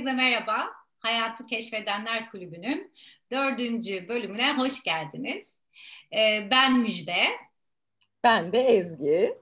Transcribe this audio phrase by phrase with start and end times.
[0.00, 0.70] Herkese merhaba.
[0.98, 2.92] Hayatı Keşfedenler Kulübü'nün
[3.30, 5.46] dördüncü bölümüne hoş geldiniz.
[6.12, 7.24] Ee, ben Müjde.
[8.24, 9.34] Ben de Ezgi.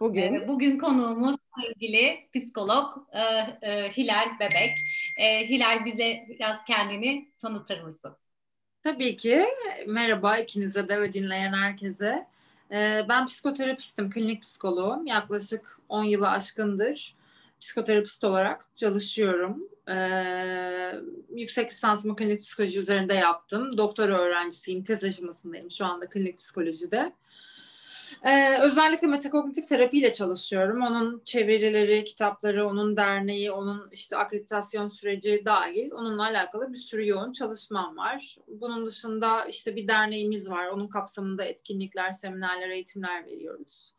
[0.00, 1.36] Bugün ee, bugün konuğumuz
[1.68, 3.20] ilgili psikolog e,
[3.68, 4.70] e, Hilal Bebek.
[5.16, 8.16] E, Hilal bize biraz kendini tanıtır mısın?
[8.82, 9.46] Tabii ki.
[9.86, 12.26] Merhaba ikinize de ve dinleyen herkese.
[13.08, 15.06] Ben psikoterapistim, klinik psikoloğum.
[15.06, 17.21] Yaklaşık 10 yılı aşkındır
[17.62, 19.68] psikoterapist olarak çalışıyorum.
[19.88, 20.92] Ee,
[21.34, 23.76] yüksek lisansımı klinik psikoloji üzerinde yaptım.
[23.76, 27.12] Doktora öğrencisiyim, tez aşamasındayım şu anda klinik psikolojide.
[28.24, 30.82] Ee, özellikle metakognitif terapiyle çalışıyorum.
[30.82, 37.32] Onun çevirileri, kitapları, onun derneği, onun işte akreditasyon süreci dahil onunla alakalı bir sürü yoğun
[37.32, 38.36] çalışmam var.
[38.48, 40.66] Bunun dışında işte bir derneğimiz var.
[40.66, 43.94] Onun kapsamında etkinlikler, seminerler, eğitimler veriyoruz.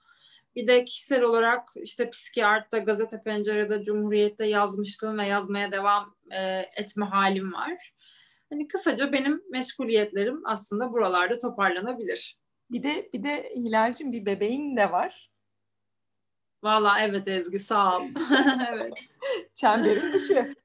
[0.55, 7.05] Bir de kişisel olarak işte Psikiyatr'da, Gazete Pencere'de, Cumhuriyet'te yazmışlığım ve yazmaya devam e, etme
[7.05, 7.93] halim var.
[8.49, 12.37] Hani kısaca benim meşguliyetlerim aslında buralarda toparlanabilir.
[12.71, 15.31] Bir de bir de Hilal'cim bir bebeğin de var.
[16.63, 18.03] Valla evet Ezgi sağ ol.
[18.71, 19.05] evet.
[19.55, 20.55] Çemberin dışı.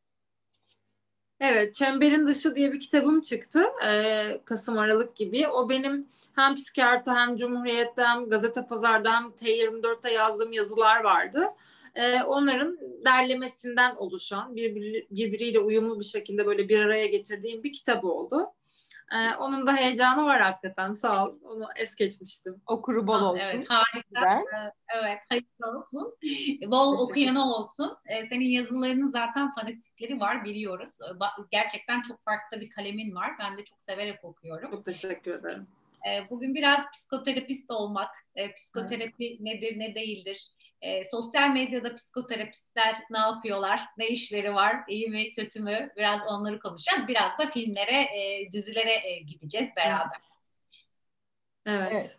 [1.40, 3.64] Evet, Çemberin Dışı diye bir kitabım çıktı.
[3.86, 5.48] Ee, Kasım Aralık gibi.
[5.48, 11.46] O benim hem psikiyatrta hem Cumhuriyet'te hem Gazete Pazar'da hem T24'te yazdığım yazılar vardı.
[11.94, 18.04] Ee, onların derlemesinden oluşan, birbir, birbiriyle uyumlu bir şekilde böyle bir araya getirdiğim bir kitap
[18.04, 18.46] oldu.
[19.12, 20.92] Ee, onun da heyecanı var hakikaten.
[20.92, 21.34] Sağ ol.
[21.42, 22.62] Onu es geçmiştim.
[22.66, 23.40] Okuru bol olsun.
[23.42, 24.02] Evet harika.
[24.10, 24.38] Güzel.
[24.38, 26.14] Ee, evet hayırlı olsun.
[26.70, 27.96] Bol okuyanı olsun.
[28.06, 30.90] Ee, senin yazılarının zaten fanatikleri var biliyoruz.
[31.50, 33.30] Gerçekten çok farklı bir kalemin var.
[33.40, 34.70] Ben de çok severek okuyorum.
[34.70, 35.66] Çok teşekkür ederim.
[36.06, 39.40] Ee, bugün biraz psikoterapist olmak, e, psikoterapi evet.
[39.40, 45.62] nedir ne değildir, e, sosyal medyada psikoterapistler ne yapıyorlar, ne işleri var, iyi mi kötü
[45.62, 47.08] mü biraz onları konuşacağız.
[47.08, 50.18] Biraz da filmlere, e, dizilere e, gideceğiz beraber.
[51.66, 51.92] Evet.
[51.92, 52.16] evet.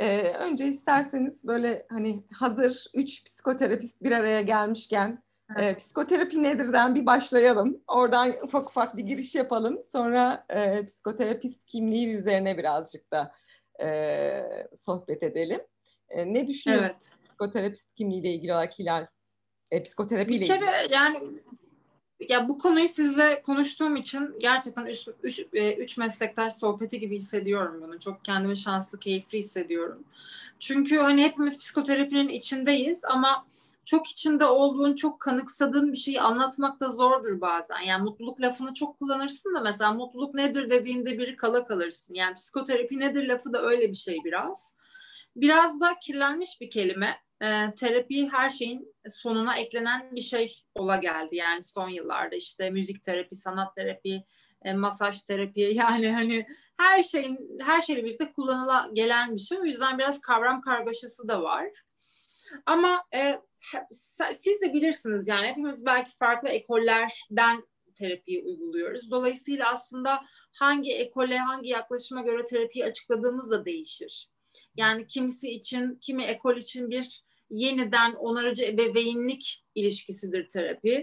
[0.00, 5.22] Ee, önce isterseniz böyle hani hazır üç psikoterapist bir araya gelmişken
[5.58, 7.80] e, psikoterapi nedirden bir başlayalım.
[7.86, 9.78] Oradan ufak ufak bir giriş yapalım.
[9.86, 13.32] Sonra e, psikoterapist kimliği üzerine birazcık da
[13.82, 15.60] e, sohbet edelim.
[16.08, 16.92] E, ne düşünüyorsun?
[16.92, 19.06] Evet psikoterapist kimliğiyle ilgili olarak Hilal?
[19.70, 20.60] E, psikoterapiyle ilgili.
[20.60, 21.18] Bir kere yani
[22.28, 27.80] ya bu konuyu sizle konuştuğum için gerçekten üç, üç, e, üç meslektaş sohbeti gibi hissediyorum
[27.82, 27.98] bunu.
[27.98, 30.04] Çok kendimi şanslı, keyifli hissediyorum.
[30.58, 33.46] Çünkü hani hepimiz psikoterapinin içindeyiz ama
[33.84, 37.80] çok içinde olduğun, çok kanıksadığın bir şeyi anlatmak da zordur bazen.
[37.80, 42.14] Yani mutluluk lafını çok kullanırsın da mesela mutluluk nedir dediğinde biri kala kalırsın.
[42.14, 44.76] Yani psikoterapi nedir lafı da öyle bir şey biraz.
[45.36, 51.36] Biraz da kirlenmiş bir kelime e, terapi her şeyin sonuna eklenen bir şey ola geldi.
[51.36, 54.24] Yani son yıllarda işte müzik terapi, sanat terapi,
[54.64, 59.58] e, masaj terapi yani hani her şeyin her şeyle birlikte kullanıla gelen bir şey.
[59.58, 61.66] O yüzden biraz kavram kargaşası da var.
[62.66, 63.40] Ama e,
[64.34, 67.64] siz de bilirsiniz yani hepimiz belki farklı ekollerden
[67.94, 69.10] terapiyi uyguluyoruz.
[69.10, 70.20] Dolayısıyla aslında
[70.52, 74.28] hangi ekole, hangi yaklaşıma göre terapiyi açıkladığımız da değişir.
[74.76, 81.02] Yani kimisi için, kimi ekol için bir yeniden onarıcı ebeveynlik ilişkisidir terapi.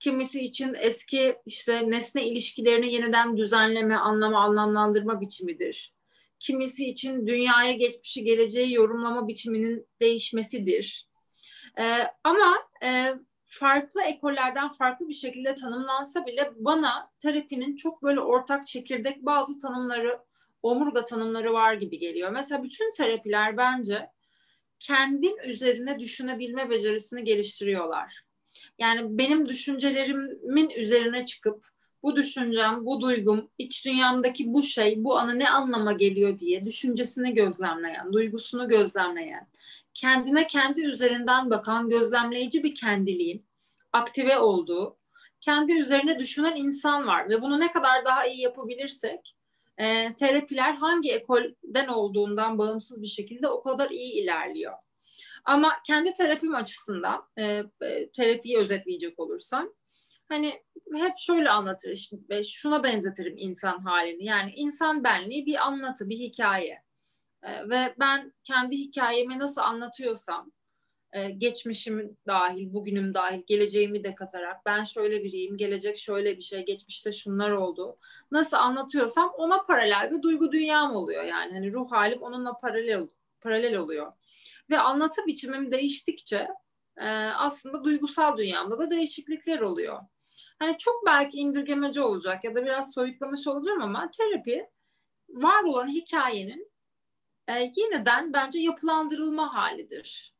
[0.00, 5.94] Kimisi için eski işte nesne ilişkilerini yeniden düzenleme, anlama, anlamlandırma biçimidir.
[6.38, 11.07] Kimisi için dünyaya geçmişi, geleceği yorumlama biçiminin değişmesidir.
[11.78, 13.14] Ee, ama e,
[13.46, 20.18] farklı ekollerden farklı bir şekilde tanımlansa bile bana terapinin çok böyle ortak çekirdek bazı tanımları,
[20.62, 22.30] omurga tanımları var gibi geliyor.
[22.30, 24.10] Mesela bütün terapiler bence
[24.80, 28.24] kendin üzerine düşünebilme becerisini geliştiriyorlar.
[28.78, 31.64] Yani benim düşüncelerimin üzerine çıkıp
[32.02, 37.34] bu düşüncem, bu duygum, iç dünyamdaki bu şey, bu ana ne anlama geliyor diye düşüncesini
[37.34, 39.48] gözlemleyen, duygusunu gözlemleyen,
[40.00, 43.46] kendine kendi üzerinden bakan gözlemleyici bir kendiliğin
[43.92, 44.96] aktive olduğu,
[45.40, 49.36] kendi üzerine düşünen insan var ve bunu ne kadar daha iyi yapabilirsek
[49.78, 54.74] e, terapiler hangi ekolden olduğundan bağımsız bir şekilde o kadar iyi ilerliyor.
[55.44, 57.44] Ama kendi terapim açısından e,
[57.82, 59.72] e, terapiyi özetleyecek olursam
[60.28, 60.62] hani
[60.94, 66.87] hep şöyle anlatır işte, şuna benzetirim insan halini yani insan benliği bir anlatı bir hikaye
[67.42, 70.52] e, ve ben kendi hikayemi nasıl anlatıyorsam
[71.12, 76.64] e, geçmişim dahil, bugünüm dahil, geleceğimi de katarak ben şöyle biriyim, gelecek şöyle bir şey,
[76.64, 77.92] geçmişte şunlar oldu.
[78.30, 81.52] Nasıl anlatıyorsam ona paralel bir duygu dünyam oluyor yani.
[81.52, 83.08] Hani ruh halim onunla paralel
[83.40, 84.12] paralel oluyor.
[84.70, 86.48] Ve anlatı biçimim değiştikçe
[86.96, 90.00] e, aslında duygusal dünyamda da değişiklikler oluyor.
[90.58, 94.66] Hani çok belki indirgemeci olacak ya da biraz soyutlamış olacağım ama terapi
[95.28, 96.70] var olan hikayenin
[97.48, 100.34] e, yeniden bence yapılandırılma halidir.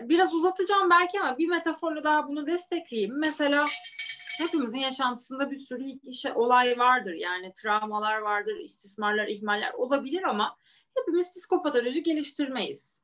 [0.00, 3.18] Biraz uzatacağım belki ama bir metaforla daha bunu destekleyeyim.
[3.18, 3.64] Mesela
[4.38, 7.12] hepimizin yaşantısında bir sürü şey, olay vardır.
[7.12, 10.56] Yani travmalar vardır, istismarlar, ihmaller olabilir ama
[10.96, 13.02] hepimiz psikopatoloji geliştirmeyiz.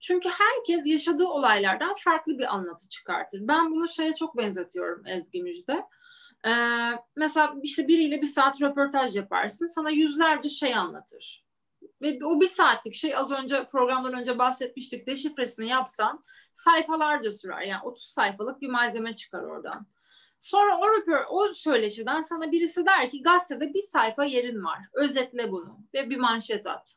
[0.00, 3.40] Çünkü herkes yaşadığı olaylardan farklı bir anlatı çıkartır.
[3.42, 5.84] Ben bunu şeye çok benzetiyorum Ezgi Müjde.
[6.46, 6.50] Ee,
[7.16, 9.66] mesela işte biriyle bir saat röportaj yaparsın.
[9.66, 11.43] Sana yüzlerce şey anlatır.
[12.04, 15.06] Ve o bir saatlik şey az önce programdan önce bahsetmiştik.
[15.06, 17.60] Deşifresini yapsan sayfalarca sürer.
[17.60, 19.86] Yani 30 sayfalık bir malzeme çıkar oradan.
[20.40, 24.78] Sonra o, röpör, o söyleşiden sana birisi der ki gazetede bir sayfa yerin var.
[24.92, 26.96] Özetle bunu ve bir manşet at.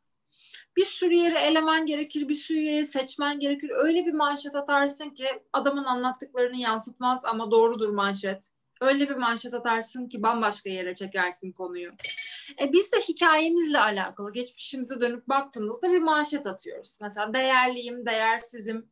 [0.78, 3.72] Bir sürü yeri elemen gerekir, bir sürü yeri seçmen gerekir.
[3.76, 8.50] Öyle bir manşet atarsın ki adamın anlattıklarını yansıtmaz ama doğrudur manşet.
[8.82, 11.92] Öyle bir manşet atarsın ki bambaşka yere çekersin konuyu.
[12.62, 16.98] E biz de hikayemizle alakalı geçmişimize dönüp baktığımızda bir manşet atıyoruz.
[17.02, 18.90] Mesela değerliyim, değersizim,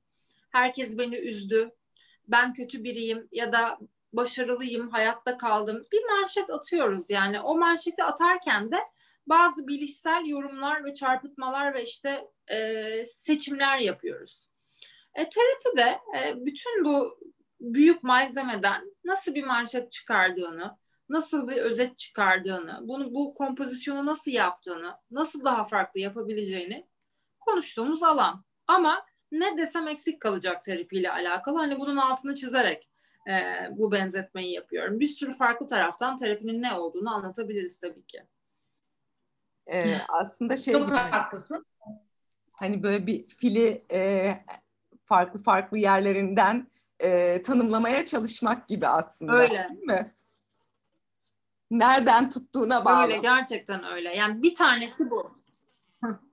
[0.50, 1.72] herkes beni üzdü,
[2.28, 3.80] ben kötü biriyim ya da
[4.13, 5.86] başarılıyım, hayatta kaldım.
[5.92, 7.42] Bir manşet atıyoruz yani.
[7.42, 8.78] O manşeti atarken de
[9.28, 14.48] bazı bilişsel yorumlar ve çarpıtmalar ve işte e, seçimler yapıyoruz.
[15.16, 17.19] E, terapi de e, bütün bu
[17.60, 20.78] büyük malzemeden nasıl bir manşet çıkardığını,
[21.10, 26.88] nasıl bir özet çıkardığını, bunu bu kompozisyonu nasıl yaptığını, nasıl daha farklı yapabileceğini
[27.40, 28.44] konuştuğumuz alan.
[28.68, 31.57] Ama ne desem eksik kalacak terapiyle alakalı.
[31.57, 32.90] Hani bunun altını çizerek
[33.28, 33.31] e,
[33.72, 35.00] bu benzetmeyi yapıyorum.
[35.00, 38.24] Bir sürü farklı taraftan terapinin ne olduğunu anlatabiliriz tabii ki.
[39.68, 41.66] Ee, aslında şey Çok haklısın.
[42.51, 44.31] Hani böyle bir fili e,
[45.06, 46.68] farklı farklı yerlerinden
[47.00, 49.34] e, tanımlamaya çalışmak gibi aslında.
[49.34, 49.68] Öyle.
[49.69, 50.13] Değil mi?
[51.80, 53.04] Nereden tuttuğuna bağlı.
[53.04, 54.16] Öyle gerçekten öyle.
[54.16, 55.36] Yani bir tanesi bu.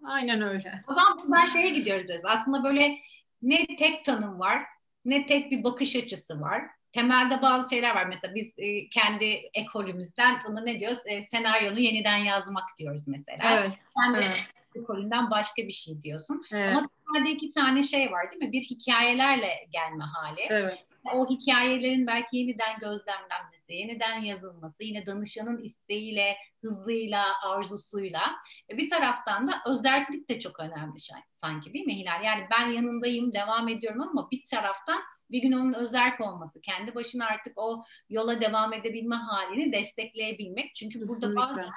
[0.04, 0.84] Aynen öyle.
[0.88, 2.24] O zaman buradan şeye gidiyoruz biz.
[2.24, 2.98] Aslında böyle
[3.42, 4.62] ne tek tanım var,
[5.04, 6.62] ne tek bir bakış açısı var.
[6.92, 8.06] Temelde bazı şeyler var.
[8.06, 9.24] Mesela biz e, kendi
[9.54, 10.98] ekolümüzden bunu ne diyoruz?
[11.06, 13.52] E, senaryonu yeniden yazmak diyoruz mesela.
[13.52, 13.72] Evet.
[13.96, 14.50] Kendi evet.
[14.74, 16.42] ekolünden başka bir şey diyorsun.
[16.52, 16.76] Evet.
[16.76, 18.52] Ama temelde iki tane şey var değil mi?
[18.52, 20.40] Bir hikayelerle gelme hali.
[20.48, 20.84] Evet.
[21.14, 28.22] O hikayelerin belki yeniden gözlemlenmesi, yeniden yazılması, yine danışanın isteğiyle, hızıyla, arzusuyla.
[28.70, 32.24] Ve bir taraftan da özellik de çok önemli şey, sanki değil mi Hilal?
[32.24, 35.00] Yani ben yanındayım, devam ediyorum ama bir taraftan
[35.30, 40.74] bir gün onun özerk olması, kendi başına artık o yola devam edebilme halini destekleyebilmek.
[40.74, 41.26] Çünkü Kesinlikle.
[41.26, 41.70] burada bazen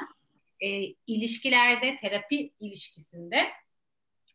[0.60, 3.48] e, ilişkilerde, terapi ilişkisinde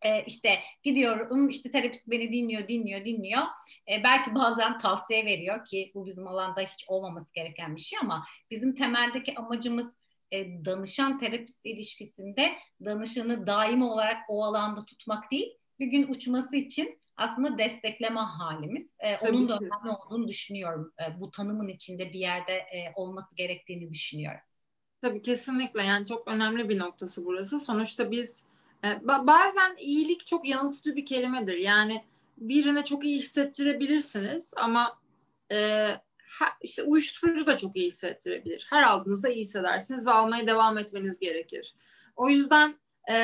[0.03, 3.43] e, işte gidiyorum işte terapist beni dinliyor dinliyor dinliyor
[3.91, 8.25] e, belki bazen tavsiye veriyor ki bu bizim alanda hiç olmaması gereken bir şey ama
[8.51, 9.95] bizim temeldeki amacımız
[10.31, 12.53] e, danışan terapist ilişkisinde
[12.85, 18.95] danışanı daimi olarak o alanda tutmak değil bir gün uçması için aslında destekleme halimiz.
[18.99, 20.93] E, onun da önemli olduğunu düşünüyorum.
[21.01, 24.41] E, bu tanımın içinde bir yerde e, olması gerektiğini düşünüyorum.
[25.03, 27.61] Tabii kesinlikle yani çok önemli bir noktası burası.
[27.61, 28.47] Sonuçta biz
[29.27, 31.55] bazen iyilik çok yanıltıcı bir kelimedir.
[31.55, 32.05] Yani
[32.39, 34.99] birine çok iyi hissettirebilirsiniz ama
[35.53, 35.89] e,
[36.63, 38.67] işte uyuşturucu da çok iyi hissettirebilir.
[38.71, 41.75] Her aldığınızda iyi hissedersiniz ve almaya devam etmeniz gerekir.
[42.17, 42.75] O yüzden
[43.11, 43.15] e,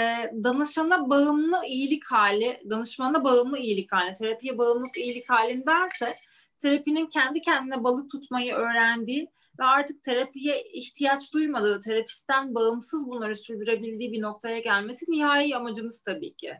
[0.44, 6.14] danışana bağımlı iyilik hali, danışmana bağımlı iyilik hali, terapiye bağımlılık iyilik halindense
[6.58, 9.28] terapinin kendi kendine balık tutmayı öğrendiği
[9.60, 16.34] ve artık terapiye ihtiyaç duymadığı, terapisten bağımsız bunları sürdürebildiği bir noktaya gelmesi nihai amacımız tabii
[16.34, 16.54] ki.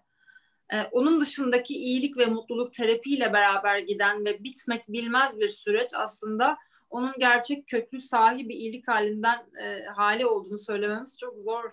[0.72, 6.58] Ee, onun dışındaki iyilik ve mutluluk terapiyle beraber giden ve bitmek bilmez bir süreç aslında
[6.90, 11.70] onun gerçek köklü sahibi iyilik halinden e, hali olduğunu söylememiz çok zor.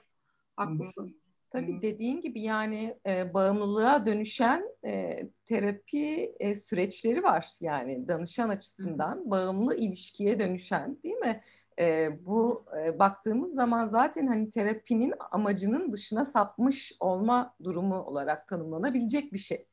[0.56, 1.23] Haklısın.
[1.53, 7.48] Tabii dediğin gibi yani e, bağımlılığa dönüşen e, terapi e, süreçleri var.
[7.62, 11.41] Yani danışan açısından bağımlı ilişkiye dönüşen değil mi?
[11.79, 19.33] E, bu e, baktığımız zaman zaten hani terapinin amacının dışına sapmış olma durumu olarak tanımlanabilecek
[19.33, 19.67] bir şey.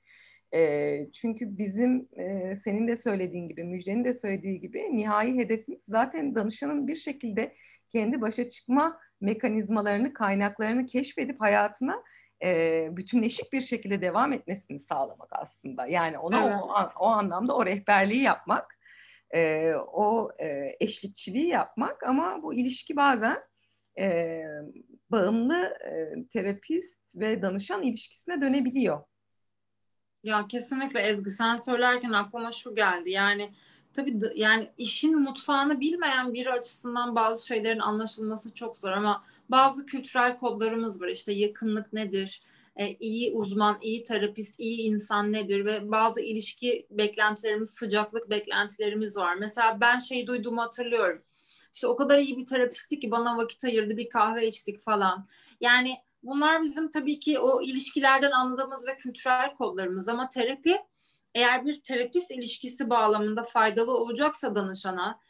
[0.54, 6.34] E, çünkü bizim e, senin de söylediğin gibi, Müjde'nin de söylediği gibi nihai hedefimiz zaten
[6.34, 7.54] danışanın bir şekilde
[7.92, 12.02] kendi başa çıkma mekanizmalarını, kaynaklarını keşfedip hayatına
[12.42, 15.86] e, bütünleşik bir şekilde devam etmesini sağlamak aslında.
[15.86, 16.56] Yani ona Evet.
[16.62, 18.78] o, o anlamda o rehberliği yapmak,
[19.34, 23.38] e, o e, eşlikçiliği yapmak ama bu ilişki bazen
[23.98, 24.42] e,
[25.10, 29.02] bağımlı e, terapist ve danışan ilişkisine dönebiliyor.
[30.22, 33.10] Ya kesinlikle Ezgi sen söylerken aklıma şu geldi.
[33.10, 33.54] Yani
[33.94, 40.38] tabii yani işin mutfağını bilmeyen biri açısından bazı şeylerin anlaşılması çok zor ama bazı kültürel
[40.38, 41.08] kodlarımız var.
[41.08, 42.42] İşte yakınlık nedir?
[42.76, 49.34] E, iyi uzman, iyi terapist, iyi insan nedir ve bazı ilişki beklentilerimiz, sıcaklık beklentilerimiz var.
[49.34, 51.22] Mesela ben şey duyduğumu hatırlıyorum.
[51.74, 55.26] İşte o kadar iyi bir terapisti ki bana vakit ayırdı, bir kahve içtik falan.
[55.60, 60.76] Yani bunlar bizim tabii ki o ilişkilerden anladığımız ve kültürel kodlarımız ama terapi
[61.34, 65.20] eğer bir terapist ilişkisi bağlamında faydalı olacaksa danışana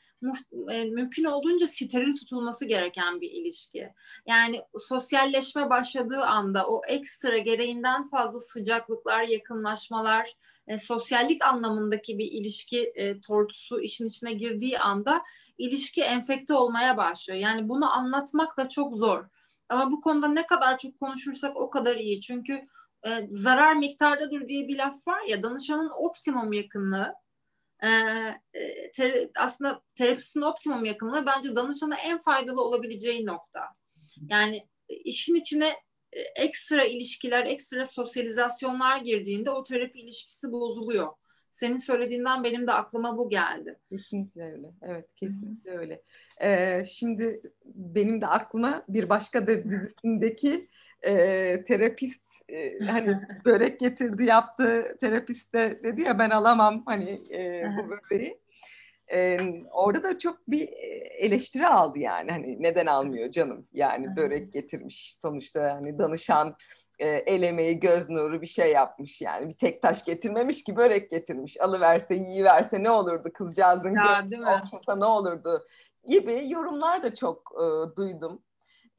[0.70, 3.92] e, mümkün olduğunca steril tutulması gereken bir ilişki.
[4.26, 12.92] Yani sosyalleşme başladığı anda o ekstra gereğinden fazla sıcaklıklar, yakınlaşmalar, e, sosyallik anlamındaki bir ilişki
[12.94, 15.22] e, tortusu işin içine girdiği anda
[15.58, 17.40] ilişki enfekte olmaya başlıyor.
[17.40, 19.24] Yani bunu anlatmak da çok zor.
[19.68, 22.20] Ama bu konuda ne kadar çok konuşursak o kadar iyi.
[22.20, 22.66] Çünkü
[23.06, 27.14] e, zarar miktardadır diye bir laf var ya danışanın optimum yakınlığı
[27.82, 27.88] e,
[28.54, 33.60] e, ter, aslında terapistin optimum yakınlığı bence danışana en faydalı olabileceği nokta.
[34.28, 35.68] Yani işin içine
[36.12, 41.08] e, ekstra ilişkiler, ekstra sosyalizasyonlar girdiğinde o terapi ilişkisi bozuluyor.
[41.50, 43.78] Senin söylediğinden benim de aklıma bu geldi.
[43.90, 44.70] Kesinlikle öyle.
[44.82, 46.00] Evet, kesinlikle öyle.
[46.40, 50.68] Ee, şimdi benim de aklıma bir başka da dizisindeki
[51.02, 51.12] e,
[51.68, 57.90] terapist e, hani börek getirdi yaptı terapist de dedi ya ben alamam hani e, bu
[57.90, 58.40] böreği.
[59.12, 59.38] E,
[59.70, 60.68] orada da çok bir
[61.18, 63.66] eleştiri aldı yani hani neden almıyor canım?
[63.72, 66.56] Yani börek getirmiş sonuçta hani danışan
[66.98, 69.48] e, el emeği göz nuru bir şey yapmış yani.
[69.48, 71.60] Bir tek taş getirmemiş ki börek getirmiş.
[71.60, 73.28] Alıverse yiyiverse ne olurdu?
[73.34, 75.66] Kızcağızın ya, okşasa ne olurdu?
[76.06, 78.42] Gibi yorumlar da çok e, duydum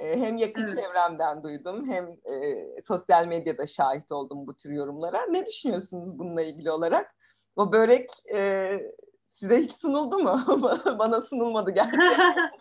[0.02, 0.76] hem yakın evet.
[0.76, 5.26] çevremden duydum hem e, sosyal medyada şahit oldum bu tür yorumlara.
[5.30, 7.16] Ne düşünüyorsunuz bununla ilgili olarak?
[7.56, 8.80] O börek e,
[9.28, 10.42] size hiç sunuldu mu?
[11.00, 12.36] Bana sunulmadı gerçekten.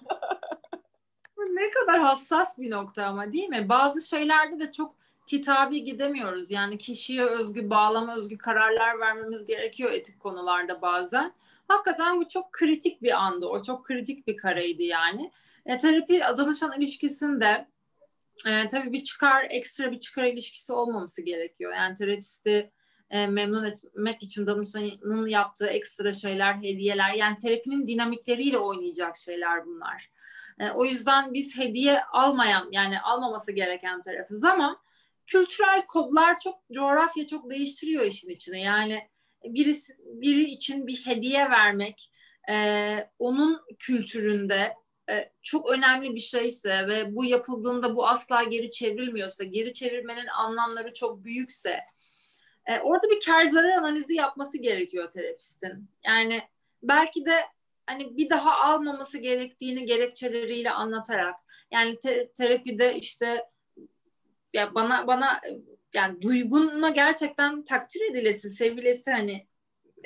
[1.50, 3.68] ne kadar hassas bir nokta ama değil mi?
[3.68, 4.94] Bazı şeylerde de çok
[5.26, 6.50] kitabi gidemiyoruz.
[6.50, 11.32] Yani kişiye özgü, bağlama özgü kararlar vermemiz gerekiyor etik konularda bazen.
[11.68, 13.46] Hakikaten bu çok kritik bir andı.
[13.46, 15.30] O çok kritik bir kareydi yani.
[15.66, 17.68] E, terapi danışan ilişkisinde
[18.46, 21.74] e, tabii bir çıkar, ekstra bir çıkar ilişkisi olmaması gerekiyor.
[21.74, 22.70] Yani terapisti
[23.10, 30.10] e, memnun etmek için danışanın yaptığı ekstra şeyler, hediyeler, yani terapinin dinamikleriyle oynayacak şeyler bunlar.
[30.58, 34.82] E, o yüzden biz hediye almayan, yani almaması gereken tarafız ama
[35.26, 38.60] kültürel kodlar çok, coğrafya çok değiştiriyor işin içine.
[38.60, 39.08] Yani
[39.44, 42.10] birisi, biri için bir hediye vermek,
[42.50, 44.74] e, onun kültüründe
[45.42, 51.24] çok önemli bir şeyse ve bu yapıldığında bu asla geri çevrilmiyorsa, geri çevirmenin anlamları çok
[51.24, 51.80] büyükse
[52.66, 55.90] e, orada bir kar zarar analizi yapması gerekiyor terapistin.
[56.06, 56.42] Yani
[56.82, 57.40] belki de
[57.86, 61.34] hani bir daha almaması gerektiğini gerekçeleriyle anlatarak
[61.70, 63.44] yani te- terapide işte
[64.52, 65.40] ya bana bana
[65.94, 69.46] yani duyguna gerçekten takdir edilesi, sevilesi hani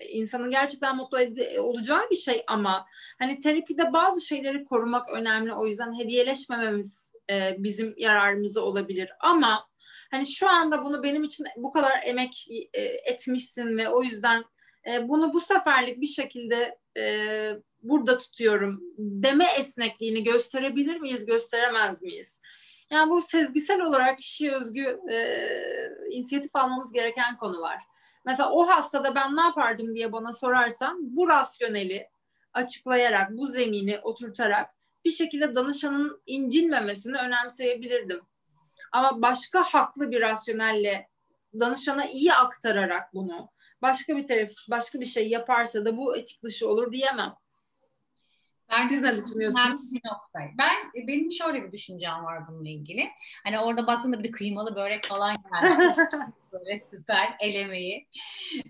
[0.08, 2.86] insanın gerçekten mutlu ed- olacağı bir şey ama
[3.18, 5.52] hani terapide bazı şeyleri korumak önemli.
[5.52, 9.10] O yüzden hediyeleşmememiz e, bizim yararımıza olabilir.
[9.20, 9.68] Ama
[10.10, 14.44] hani şu anda bunu benim için bu kadar emek e, etmişsin ve o yüzden
[14.90, 17.04] e, bunu bu seferlik bir şekilde e,
[17.82, 22.40] burada tutuyorum deme esnekliğini gösterebilir miyiz, gösteremez miyiz?
[22.90, 25.18] Yani bu sezgisel olarak kişiye özgü e,
[26.10, 27.78] inisiyatif almamız gereken konular.
[28.24, 32.08] Mesela o hastada ben ne yapardım diye bana sorarsan bu rasyoneli
[32.52, 34.70] açıklayarak, bu zemini oturtarak
[35.04, 38.20] bir şekilde danışanın incinmemesini önemseyebilirdim.
[38.92, 41.08] Ama başka haklı bir rasyonelle
[41.60, 43.48] danışana iyi aktararak bunu
[43.82, 47.34] başka bir terapist başka bir şey yaparsa da bu etik dışı olur diyemem.
[48.70, 49.92] Bence Siz ne düşünüyorsunuz?
[50.34, 53.08] Ben benim şöyle bir düşüncem var bununla ilgili.
[53.44, 55.94] Hani orada baktığımda bir de kıymalı börek falan geldi.
[56.54, 58.08] Böyle süper elemeyi.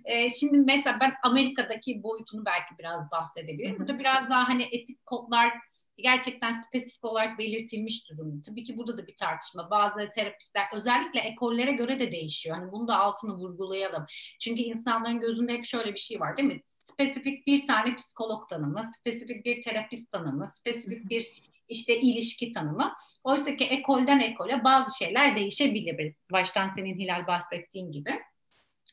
[0.05, 3.79] Ee, şimdi mesela ben Amerika'daki boyutunu belki biraz bahsedebilirim.
[3.79, 5.53] Burada biraz daha hani etik kodlar
[5.97, 8.43] gerçekten spesifik olarak belirtilmiş durumda.
[8.47, 9.71] Tabii ki burada da bir tartışma.
[9.71, 12.57] Bazı terapistler özellikle ekollere göre de değişiyor.
[12.57, 14.07] Hani bunu da altını vurgulayalım.
[14.41, 16.61] Çünkü insanların gözünde hep şöyle bir şey var değil mi?
[16.85, 22.95] spesifik bir tane psikolog tanımı, spesifik bir terapist tanımı, spesifik bir işte ilişki tanımı.
[23.25, 26.15] Oysa ki ekolden ekole bazı şeyler değişebilir.
[26.33, 28.21] Baştan senin Hilal bahsettiğin gibi.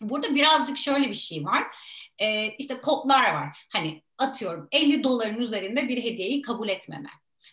[0.02, 1.64] Burada birazcık şöyle bir şey var.
[2.20, 3.66] Ee, işte kodlar var.
[3.74, 7.10] Hani atıyorum 50 doların üzerinde bir hediyeyi kabul etmeme.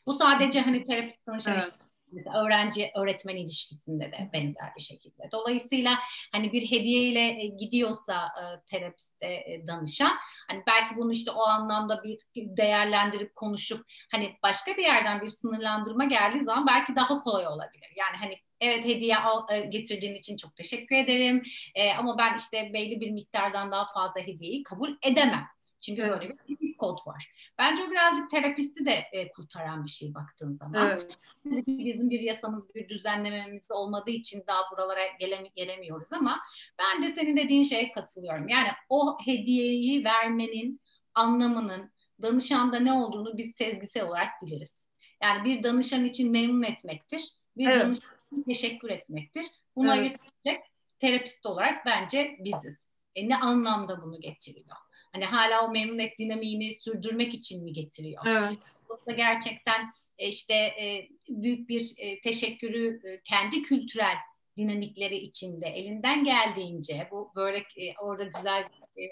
[0.07, 1.81] Bu sadece hani terapist danışan evet.
[2.13, 5.29] Mesela öğrenci öğretmen ilişkisinde de benzer bir şekilde.
[5.33, 5.99] Dolayısıyla
[6.33, 10.13] hani bir hediye ile gidiyorsa e, terapiste e, danışan
[10.49, 16.05] hani belki bunu işte o anlamda bir değerlendirip konuşup hani başka bir yerden bir sınırlandırma
[16.05, 17.93] geldiği zaman belki daha kolay olabilir.
[17.97, 21.43] Yani hani evet hediye al, e, getirdiğin için çok teşekkür ederim
[21.75, 25.47] e, ama ben işte belli bir miktardan daha fazla hediyeyi kabul edemem
[25.81, 26.21] çünkü evet.
[26.21, 27.33] böyle bir kod var.
[27.59, 30.91] Bence o birazcık terapisti de e, kurtaran bir şey baktığın zaman.
[30.91, 31.27] Evet.
[31.67, 36.41] Bizim bir yasamız, bir düzenlememiz olmadığı için daha buralara gelemi gelemiyoruz ama
[36.79, 38.49] ben de senin dediğin şeye katılıyorum.
[38.49, 40.81] Yani o hediyeyi vermenin
[41.15, 41.93] anlamının
[42.23, 44.85] danışanda ne olduğunu biz sezgisel olarak biliriz.
[45.23, 47.23] Yani bir danışan için memnun etmektir.
[47.57, 47.81] Bir evet.
[47.81, 49.47] danışan için teşekkür etmektir.
[49.77, 50.11] Buna evet.
[50.11, 50.65] getirecek
[50.99, 52.89] terapist olarak bence biziz.
[53.15, 54.77] E ne anlamda bunu getiriyor?
[55.19, 58.23] Hani hala o memnuniyet dinamiğini sürdürmek için mi getiriyor?
[58.27, 58.73] Evet.
[58.91, 64.15] Yoksa gerçekten e, işte e, büyük bir e, teşekkürü kendi kültürel
[64.57, 67.67] dinamikleri içinde elinden geldiğince bu börek
[68.01, 68.69] orada güzel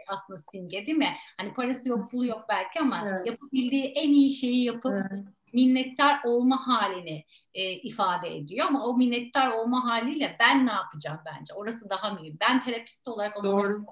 [0.09, 1.15] aslında simge değil mi?
[1.37, 3.27] Hani parası yok pulu yok belki ama evet.
[3.27, 5.25] yapabildiği en iyi şeyi yapıp evet.
[5.53, 11.55] minnettar olma halini e, ifade ediyor ama o minnettar olma haliyle ben ne yapacağım bence?
[11.55, 12.37] Orası daha mühim.
[12.41, 13.59] Ben terapist olarak onu Doğru.
[13.59, 13.85] nasıl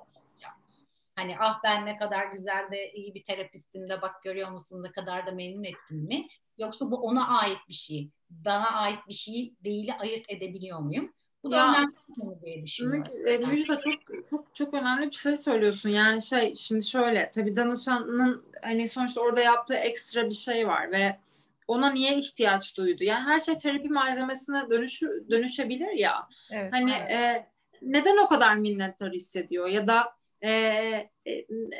[1.16, 4.92] Hani ah ben ne kadar güzel de iyi bir terapistim de bak görüyor musun ne
[4.92, 6.26] kadar da memnun ettim mi?
[6.58, 8.10] Yoksa bu ona ait bir şey.
[8.30, 11.12] Bana ait bir şey değil ayırt edebiliyor muyum?
[11.42, 13.48] Bu da ya, önemli bir konu diye düşünüyorum.
[13.48, 15.88] Müjde çok çok çok önemli bir şey söylüyorsun.
[15.88, 21.18] Yani şey şimdi şöyle tabii danışanın hani sonuçta orada yaptığı ekstra bir şey var ve
[21.68, 23.04] ona niye ihtiyaç duydu?
[23.04, 26.28] Yani her şey terapi malzemesine dönüşü, dönüşebilir ya.
[26.50, 27.10] Evet, hani evet.
[27.10, 27.46] E,
[27.82, 30.14] neden o kadar minnettar hissediyor ya da
[30.44, 30.50] e,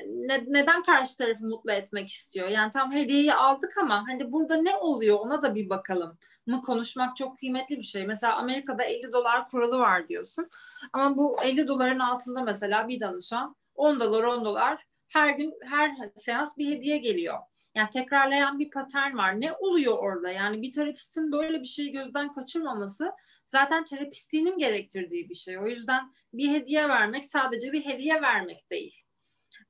[0.09, 2.49] ne, neden karşı tarafı mutlu etmek istiyor?
[2.49, 7.17] Yani tam hediyeyi aldık ama hani burada ne oluyor ona da bir bakalım mı konuşmak
[7.17, 8.07] çok kıymetli bir şey.
[8.07, 10.49] Mesela Amerika'da 50 dolar kuralı var diyorsun.
[10.93, 15.91] Ama bu 50 doların altında mesela bir danışan 10 dolar 10 dolar her gün her
[16.17, 17.39] seans bir hediye geliyor.
[17.75, 19.41] Yani tekrarlayan bir patern var.
[19.41, 20.31] Ne oluyor orada?
[20.31, 23.13] Yani bir terapistin böyle bir şeyi gözden kaçırmaması
[23.55, 25.59] zaten terapistliğinin gerektirdiği bir şey.
[25.59, 29.03] O yüzden bir hediye vermek sadece bir hediye vermek değil.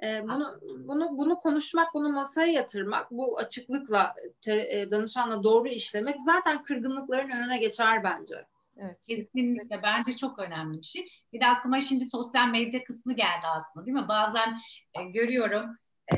[0.03, 6.21] Ee, bunu bunu bunu konuşmak, bunu masaya yatırmak, bu açıklıkla te, e, danışanla doğru işlemek
[6.21, 8.47] zaten kırgınlıkların önüne geçer bence.
[8.77, 9.83] Evet, kesinlikle.
[9.83, 11.09] Bence çok önemli bir şey.
[11.33, 14.09] Bir de aklıma şimdi sosyal medya kısmı geldi aslında değil mi?
[14.09, 14.61] Bazen
[14.95, 15.77] e, görüyorum
[16.13, 16.17] e,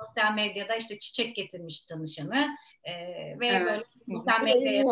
[0.00, 2.92] sosyal medyada işte çiçek getirmiş danışanı e,
[3.40, 3.66] ve evet.
[3.66, 3.82] böyle
[4.18, 4.84] sosyal medyaya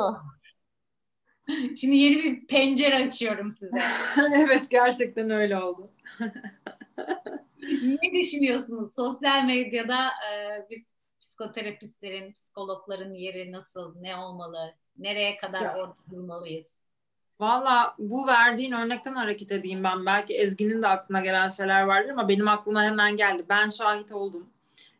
[1.76, 3.82] Şimdi yeni bir pencere açıyorum size.
[4.36, 5.90] evet gerçekten öyle oldu.
[7.82, 8.94] ne düşünüyorsunuz?
[8.94, 10.84] Sosyal medyada e, biz
[11.20, 15.76] psikoterapistlerin, psikologların yeri nasıl, ne olmalı, nereye kadar ya.
[15.76, 16.66] orada durmalıyız?
[17.40, 20.06] Valla bu verdiğin örnekten hareket edeyim ben.
[20.06, 23.44] Belki Ezgi'nin de aklına gelen şeyler vardır ama benim aklıma hemen geldi.
[23.48, 24.46] Ben şahit oldum.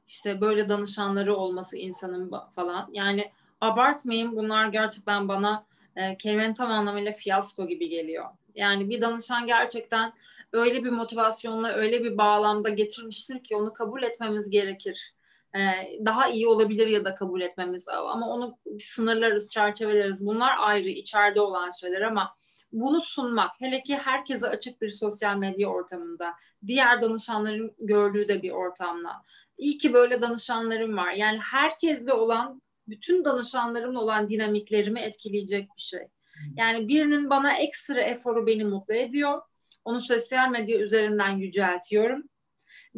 [0.08, 2.88] İşte böyle danışanları olması insanın falan.
[2.92, 3.30] Yani
[3.60, 5.64] abartmayın bunlar gerçekten bana
[5.96, 8.24] e, kelimenin tam anlamıyla fiyasko gibi geliyor.
[8.54, 10.12] Yani bir danışan gerçekten
[10.52, 15.14] öyle bir motivasyonla, öyle bir bağlamda getirmiştir ki onu kabul etmemiz gerekir.
[15.54, 15.60] E,
[16.04, 20.26] daha iyi olabilir ya da kabul etmemiz ama onu sınırlarız, çerçeveleriz.
[20.26, 22.36] Bunlar ayrı, içeride olan şeyler ama
[22.72, 26.34] bunu sunmak, hele ki herkese açık bir sosyal medya ortamında,
[26.66, 29.22] diğer danışanların gördüğü de bir ortamda.
[29.58, 31.12] İyi ki böyle danışanlarım var.
[31.12, 36.08] Yani herkesle olan bütün danışanlarımla olan dinamiklerimi etkileyecek bir şey.
[36.56, 39.42] Yani birinin bana ekstra eforu beni mutlu ediyor.
[39.84, 42.22] Onu sosyal medya üzerinden yüceltiyorum.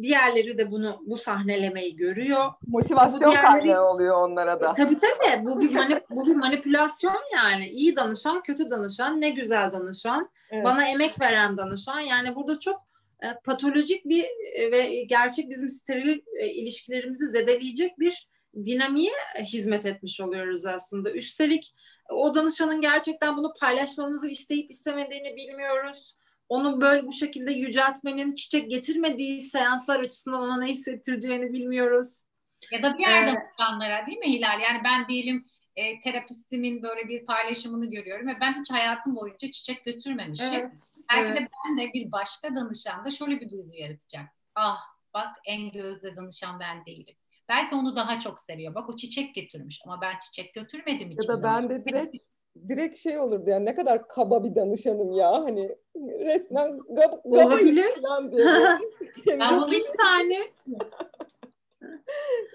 [0.01, 2.51] Diğerleri de bunu bu sahnelemeyi görüyor.
[2.67, 4.71] Motivasyon diğerleri, kaynağı oluyor onlara da.
[4.71, 5.45] Tabii tabii.
[5.45, 7.69] Bu bir manip, bu bir manipülasyon yani.
[7.69, 10.65] İyi danışan, kötü danışan, ne güzel danışan, evet.
[10.65, 11.99] bana emek veren danışan.
[11.99, 12.87] Yani burada çok
[13.23, 18.29] e, patolojik bir e, ve gerçek bizim steril e, ilişkilerimizi zedeleyecek bir
[18.65, 19.11] dinamiğe
[19.43, 21.11] hizmet etmiş oluyoruz aslında.
[21.11, 21.75] Üstelik
[22.09, 26.17] o danışanın gerçekten bunu paylaşmamızı isteyip istemediğini bilmiyoruz.
[26.49, 32.23] Onu böyle bu şekilde yüceltmenin çiçek getirmediği seanslar açısından ona ne hissettireceğini bilmiyoruz.
[32.71, 34.61] Ya da diğer ee, danışanlara değil mi Hilal?
[34.61, 39.85] Yani ben diyelim e, terapistimin böyle bir paylaşımını görüyorum ve ben hiç hayatım boyunca çiçek
[39.85, 40.53] götürmemişim.
[40.53, 40.71] Evet,
[41.11, 41.41] Belki evet.
[41.41, 44.25] de ben de bir başka danışanda şöyle bir duygu yaratacak.
[44.55, 44.77] Ah
[45.13, 47.15] bak en gözde danışan ben değilim.
[47.49, 48.75] Belki onu daha çok seviyor.
[48.75, 51.17] Bak o çiçek getirmiş ama ben çiçek götürmedim hiç.
[51.23, 52.23] Ya da ben de direkt
[52.69, 58.31] direkt şey olurdu yani ne kadar kaba bir danışanım ya hani resmen gab, olabilir falan
[58.31, 58.45] diye.
[59.39, 60.51] ben bunu insani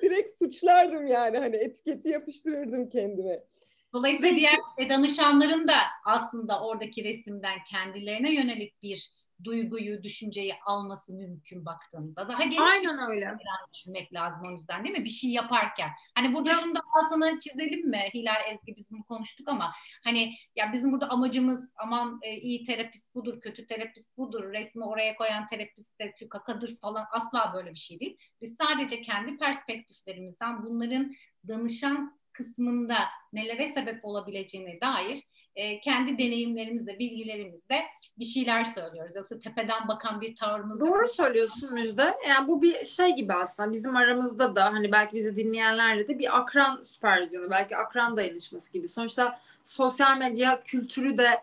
[0.03, 3.45] direkt suçlardım yani hani etiketi yapıştırırdım kendime.
[3.93, 5.75] Dolayısıyla diğer danışanların da
[6.05, 9.11] aslında oradaki resimden kendilerine yönelik bir
[9.45, 12.29] duyguyu, düşünceyi alması mümkün baktığımızda.
[12.29, 13.37] Daha geniş Aynen öyle.
[13.73, 15.05] düşünmek lazım o yüzden değil mi?
[15.05, 15.91] Bir şey yaparken.
[16.15, 18.05] Hani burada şunu da altını çizelim mi?
[18.15, 19.73] Hilal Ezgi biz bunu konuştuk ama
[20.05, 25.17] hani ya bizim burada amacımız aman e, iyi terapist budur, kötü terapist budur, resmi oraya
[25.17, 28.17] koyan terapist de kakadır falan asla böyle bir şey değil.
[28.41, 31.13] Biz sadece kendi perspektiflerimizden bunların
[31.49, 32.99] danışan kısmında
[33.33, 35.23] nelere sebep olabileceğine dair
[35.57, 37.83] e, kendi deneyimlerimizle, bilgilerimizle
[38.19, 39.17] bir şeyler söylüyoruz.
[39.17, 42.15] Yoksa tepeden bakan bir tavrımız Doğru söylüyorsun Müjde.
[42.29, 46.39] Yani bu bir şey gibi aslında bizim aramızda da hani belki bizi dinleyenlerle de bir
[46.39, 48.89] akran süpervizyonu, belki akran dayanışması gibi.
[48.89, 51.43] Sonuçta sosyal medya kültürü de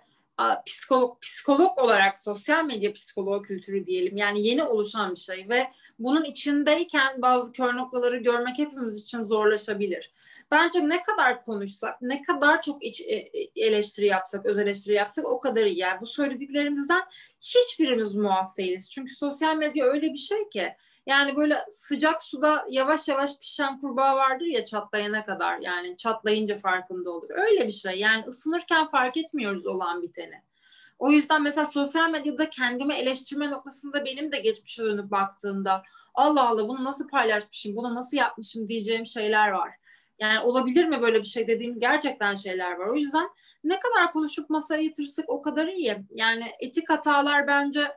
[0.65, 4.17] psikolog psikolog olarak sosyal medya psikoloğu kültürü diyelim.
[4.17, 5.67] Yani yeni oluşan bir şey ve
[5.99, 10.11] bunun içindeyken bazı kör noktaları görmek hepimiz için zorlaşabilir.
[10.51, 15.25] Bence ne kadar konuşsak, ne kadar çok iç e, e, eleştiri yapsak, öz eleştiri yapsak
[15.25, 15.77] o kadar iyi.
[15.77, 17.01] Yani bu söylediklerimizden
[17.41, 18.91] hiçbirimiz muaf değiliz.
[18.91, 24.15] Çünkü sosyal medya öyle bir şey ki yani böyle sıcak suda yavaş yavaş pişen kurbağa
[24.15, 25.59] vardır ya çatlayana kadar.
[25.59, 27.29] Yani çatlayınca farkında olur.
[27.29, 27.99] Öyle bir şey.
[27.99, 30.41] Yani ısınırken fark etmiyoruz olan biteni.
[30.99, 35.83] O yüzden mesela sosyal medyada kendimi eleştirme noktasında benim de geçmişe dönüp baktığımda
[36.13, 39.78] Allah Allah bunu nasıl paylaşmışım, bunu nasıl yapmışım diyeceğim şeyler var.
[40.19, 42.87] Yani olabilir mi böyle bir şey dediğim gerçekten şeyler var.
[42.87, 43.29] O yüzden
[43.63, 45.97] ne kadar konuşup masaya yatırsak o kadar iyi.
[46.11, 47.87] Yani etik hatalar bence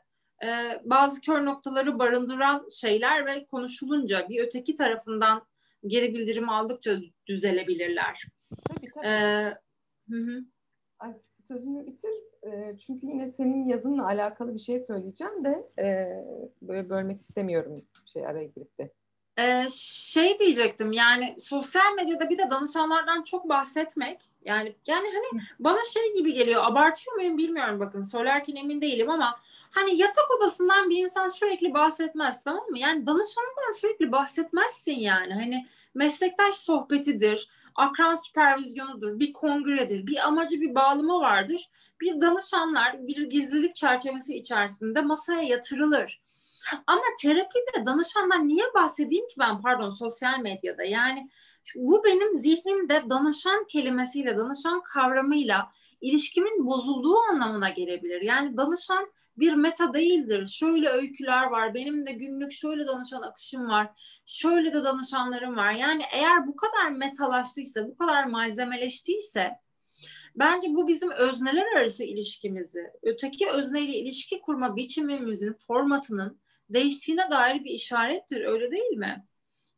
[0.45, 5.43] e, bazı kör noktaları barındıran şeyler ve konuşulunca bir öteki tarafından
[5.87, 8.25] geri bildirim aldıkça düzelebilirler.
[8.69, 9.07] Tabii tabii.
[9.07, 9.57] Ee,
[10.11, 10.45] hı hı.
[10.99, 11.13] Ay,
[11.49, 12.11] sözünü bitir.
[12.43, 15.87] E, çünkü yine senin yazınla alakalı bir şey söyleyeceğim de e,
[16.63, 18.91] böyle bölmek istemiyorum şey araya girip de.
[19.39, 25.79] Ee, şey diyecektim yani sosyal medyada bir de danışanlardan çok bahsetmek yani yani hani bana
[25.93, 29.41] şey gibi geliyor abartıyor muyum bilmiyorum bakın söylerken emin değilim ama
[29.71, 32.79] hani yatak odasından bir insan sürekli bahsetmez tamam mı?
[32.79, 40.75] Yani danışanından sürekli bahsetmezsin yani hani meslektaş sohbetidir akran süpervizyonudur, bir kongredir, bir amacı bir
[40.75, 41.71] bağlama vardır.
[42.01, 46.21] Bir danışanlar bir gizlilik çerçevesi içerisinde masaya yatırılır.
[46.87, 51.29] Ama terapide danışandan niye bahsedeyim ki ben pardon sosyal medyada yani
[51.77, 55.69] bu benim zihnimde danışan kelimesiyle danışan kavramıyla
[56.01, 58.21] ilişkimin bozulduğu anlamına gelebilir.
[58.23, 60.47] Yani danışan bir meta değildir.
[60.47, 61.75] Şöyle öyküler var.
[61.75, 63.91] Benim de günlük şöyle danışan akışım var.
[64.27, 65.73] Şöyle de danışanlarım var.
[65.73, 69.51] Yani eğer bu kadar metalaştıysa, bu kadar malzemeleştiyse
[70.37, 76.41] bence bu bizim özneler arası ilişkimizi, öteki özneyle ilişki kurma biçimimizin, formatının
[76.75, 79.27] değiştiğine dair bir işarettir öyle değil mi?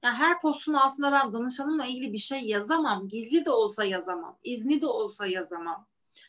[0.05, 3.09] Yani her postun altına ben danışanımla ilgili bir şey yazamam.
[3.09, 4.39] Gizli de olsa yazamam.
[4.45, 5.87] izni de olsa yazamam.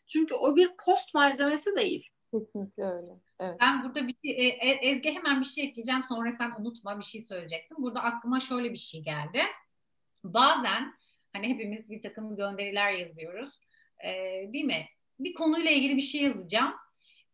[0.07, 2.09] Çünkü o bir post malzemesi değil.
[2.31, 3.19] Kesinlikle öyle.
[3.39, 3.57] Evet.
[3.61, 7.03] Ben burada bir şey, e, e, Ezgi hemen bir şey ekleyeceğim sonra sen unutma bir
[7.03, 7.77] şey söyleyecektim.
[7.79, 9.41] Burada aklıma şöyle bir şey geldi.
[10.23, 10.93] Bazen
[11.33, 13.59] hani hepimiz bir takım gönderiler yazıyoruz.
[14.05, 14.85] Ee, değil mi?
[15.19, 16.73] Bir konuyla ilgili bir şey yazacağım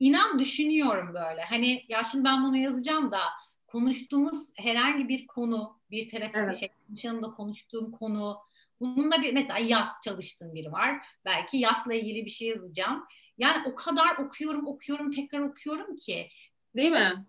[0.01, 1.41] inan düşünüyorum böyle.
[1.41, 3.19] Hani ya şimdi ben bunu yazacağım da
[3.67, 6.55] konuştuğumuz herhangi bir konu, bir terapi evet.
[6.55, 8.37] şey, konuşanımda konuştuğum konu,
[8.79, 11.05] bununla bir mesela yaz çalıştığım biri var.
[11.25, 13.05] Belki yasla ilgili bir şey yazacağım.
[13.37, 16.27] Yani o kadar okuyorum, okuyorum, tekrar okuyorum ki.
[16.75, 17.25] Değil mi?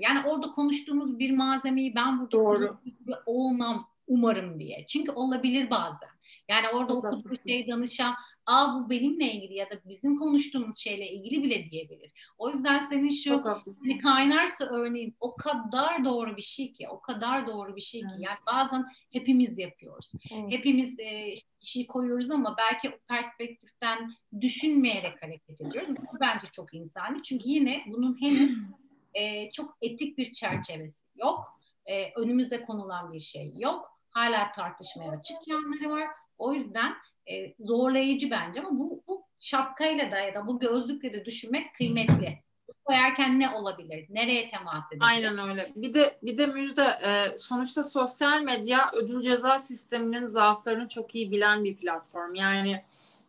[0.00, 2.78] Yani orada konuştuğumuz bir malzemeyi ben burada Doğru.
[3.26, 4.86] olmam umarım diye.
[4.88, 6.13] Çünkü olabilir bazen.
[6.48, 8.14] Yani orada Çok okuduğu şey danışan,
[8.46, 12.12] aa bu benimle ilgili ya da bizim konuştuğumuz şeyle ilgili bile diyebilir.
[12.38, 17.46] O yüzden senin şu hani kaynarsa örneğin o kadar doğru bir şey ki, o kadar
[17.46, 18.14] doğru bir şey ki.
[18.18, 20.12] Yani bazen hepimiz yapıyoruz.
[20.32, 20.52] Evet.
[20.52, 25.96] Hepimiz e, şey koyuyoruz ama belki o perspektiften düşünmeyerek hareket ediyoruz.
[26.12, 27.22] Bu bence çok insani.
[27.22, 28.58] Çünkü yine bunun henüz
[29.14, 31.60] e, çok etik bir çerçevesi yok.
[31.86, 36.08] E, önümüze konulan bir şey yok hala tartışmaya açık yanları var.
[36.38, 36.94] O yüzden
[37.30, 42.38] e, zorlayıcı bence ama bu, bu şapkayla da ya da bu gözlükle de düşünmek kıymetli.
[42.84, 44.06] Koyarken ne olabilir?
[44.10, 45.06] Nereye temas edebilir?
[45.06, 45.72] Aynen öyle.
[45.76, 51.30] Bir de bir de müjde e, sonuçta sosyal medya ödül ceza sisteminin zaaflarını çok iyi
[51.30, 52.34] bilen bir platform.
[52.34, 52.82] Yani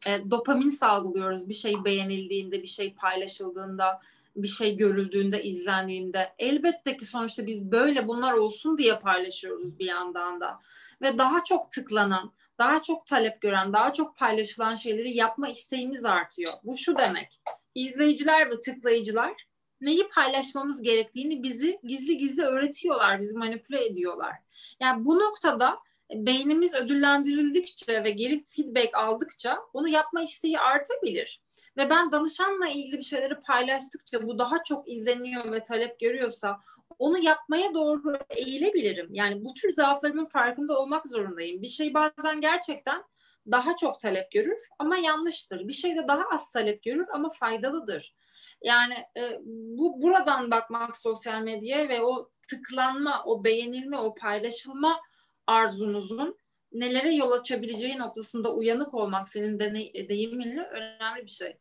[0.07, 4.01] e, dopamin salgılıyoruz bir şey beğenildiğinde, bir şey paylaşıldığında
[4.35, 10.39] bir şey görüldüğünde, izlendiğinde elbette ki sonuçta biz böyle bunlar olsun diye paylaşıyoruz bir yandan
[10.39, 10.59] da.
[11.01, 16.53] Ve daha çok tıklanan, daha çok talep gören, daha çok paylaşılan şeyleri yapma isteğimiz artıyor.
[16.63, 17.41] Bu şu demek.
[17.75, 19.33] İzleyiciler ve tıklayıcılar
[19.81, 24.35] neyi paylaşmamız gerektiğini bizi gizli gizli öğretiyorlar, bizi manipüle ediyorlar.
[24.79, 25.79] Yani bu noktada
[26.13, 31.41] beynimiz ödüllendirildikçe ve geri feedback aldıkça onu yapma isteği artabilir.
[31.77, 36.59] Ve ben danışanla ilgili bir şeyleri paylaştıkça bu daha çok izleniyor ve talep görüyorsa
[36.99, 39.13] onu yapmaya doğru eğilebilirim.
[39.13, 41.61] Yani bu tür zaaflarımın farkında olmak zorundayım.
[41.61, 43.03] Bir şey bazen gerçekten
[43.51, 45.67] daha çok talep görür ama yanlıştır.
[45.67, 48.15] Bir şey de daha az talep görür ama faydalıdır.
[48.63, 49.39] Yani e,
[49.77, 55.01] bu buradan bakmak sosyal medyaya ve o tıklanma, o beğenilme, o paylaşılma
[55.47, 56.37] arzunuzun
[56.71, 61.57] nelere yol açabileceği noktasında uyanık olmak senin deney, deyiminle önemli bir şey.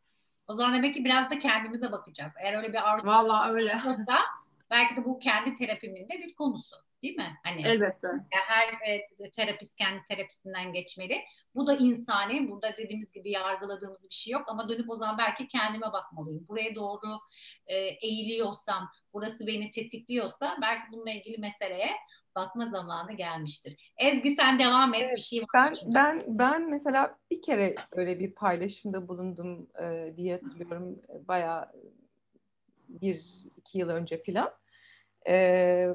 [0.47, 2.31] O zaman demek ki biraz da kendimize bakacağız.
[2.43, 3.75] Eğer öyle bir arzu Vallahi öyle.
[3.75, 4.17] olsa
[4.69, 6.75] belki de bu kendi terapimin de bir konusu.
[7.03, 7.35] Değil mi?
[7.43, 8.07] Hani Elbette.
[8.31, 11.21] Her e, terapist kendi terapisinden geçmeli.
[11.55, 12.49] Bu da insani.
[12.49, 16.47] Burada dediğimiz gibi yargıladığımız bir şey yok ama dönüp o zaman belki kendime bakmalıyım.
[16.47, 17.19] Buraya doğru
[17.67, 21.91] e, eğiliyorsam, burası beni tetikliyorsa belki bununla ilgili meseleye
[22.35, 23.93] bakma zamanı gelmiştir.
[23.97, 25.47] Ezgi sen devam et evet, bir şey var.
[25.53, 25.95] Ben içinde.
[25.95, 31.01] ben ben mesela bir kere öyle bir paylaşımda bulundum e, diye hatırlıyorum.
[31.27, 31.71] Bayağı
[32.89, 33.21] bir
[33.57, 34.53] iki yıl önce filan.
[35.27, 35.87] E,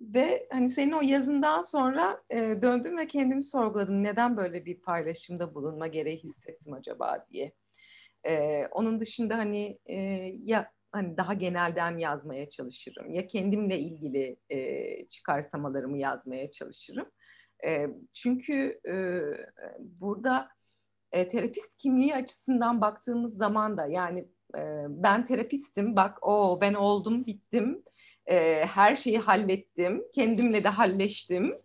[0.00, 4.04] ve hani senin o yazından sonra e, döndüm ve kendimi sorguladım.
[4.04, 7.52] Neden böyle bir paylaşımda bulunma gereği hissettim acaba diye.
[8.24, 9.96] E, onun dışında hani e,
[10.44, 17.10] ya hani daha genelden yazmaya çalışırım ya kendimle ilgili e, çıkarsamalarımı yazmaya çalışırım.
[17.66, 18.94] E, çünkü e,
[19.78, 20.48] burada
[21.12, 27.26] e, terapist kimliği açısından baktığımız zaman da yani e, ben terapistim bak o ben oldum
[27.26, 27.84] bittim
[28.26, 31.58] e, her şeyi hallettim, kendimle de halleştim.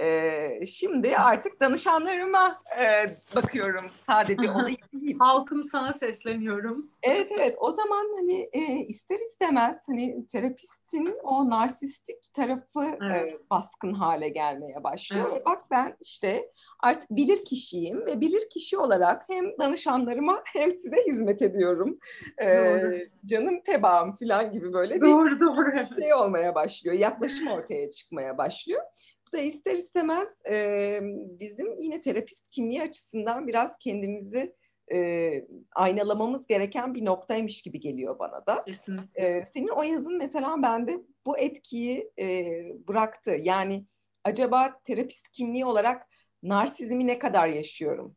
[0.00, 4.70] E, şimdi artık danışanlarıma e, bakıyorum sadece ona.
[5.18, 6.90] Halkım sana sesleniyorum.
[7.02, 13.40] Evet evet o zaman hani e, ister istemez hani terapistin o narsistik tarafı evet.
[13.40, 15.30] e, baskın hale gelmeye başlıyor.
[15.32, 15.46] Evet.
[15.46, 16.50] Bak ben işte
[16.84, 21.98] artık bilir kişiyim ve bilir kişi olarak hem danışanlarıma hem size hizmet ediyorum.
[22.42, 26.00] Ee, canım tebaam falan gibi böyle doğru, bir doğru.
[26.00, 26.96] şey olmaya başlıyor.
[26.96, 28.82] Yaklaşım ortaya çıkmaya başlıyor.
[29.28, 30.98] Bu da ister istemez e,
[31.40, 34.54] bizim yine terapist kimliği açısından biraz kendimizi
[34.92, 35.30] e,
[35.74, 38.64] aynalamamız gereken bir noktaymış gibi geliyor bana da.
[38.64, 39.22] Kesinlikle.
[39.22, 42.46] E, senin o yazın mesela bende bu etkiyi e,
[42.88, 43.36] bıraktı.
[43.42, 43.84] Yani
[44.24, 46.06] acaba terapist kimliği olarak
[46.44, 48.16] narsizmi ne kadar yaşıyorum?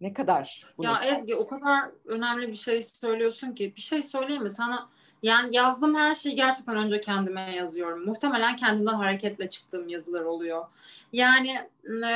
[0.00, 0.66] Ne kadar?
[0.78, 1.18] Ya yaşıyorum?
[1.18, 4.90] Ezgi o kadar önemli bir şey söylüyorsun ki bir şey söyleyeyim mi sana?
[5.22, 8.06] Yani yazdığım her şeyi gerçekten önce kendime yazıyorum.
[8.06, 10.66] Muhtemelen kendimden hareketle çıktığım yazılar oluyor.
[11.12, 11.68] Yani
[12.06, 12.12] e,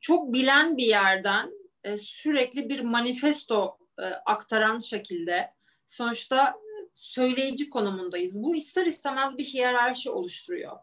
[0.00, 1.50] çok bilen bir yerden
[1.84, 5.52] e, sürekli bir manifesto e, aktaran şekilde
[5.86, 6.54] sonuçta
[6.94, 8.42] söyleyici konumundayız.
[8.42, 10.76] Bu ister istemez bir hiyerarşi oluşturuyor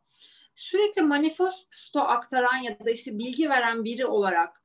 [0.62, 4.62] sürekli manifesto aktaran ya da işte bilgi veren biri olarak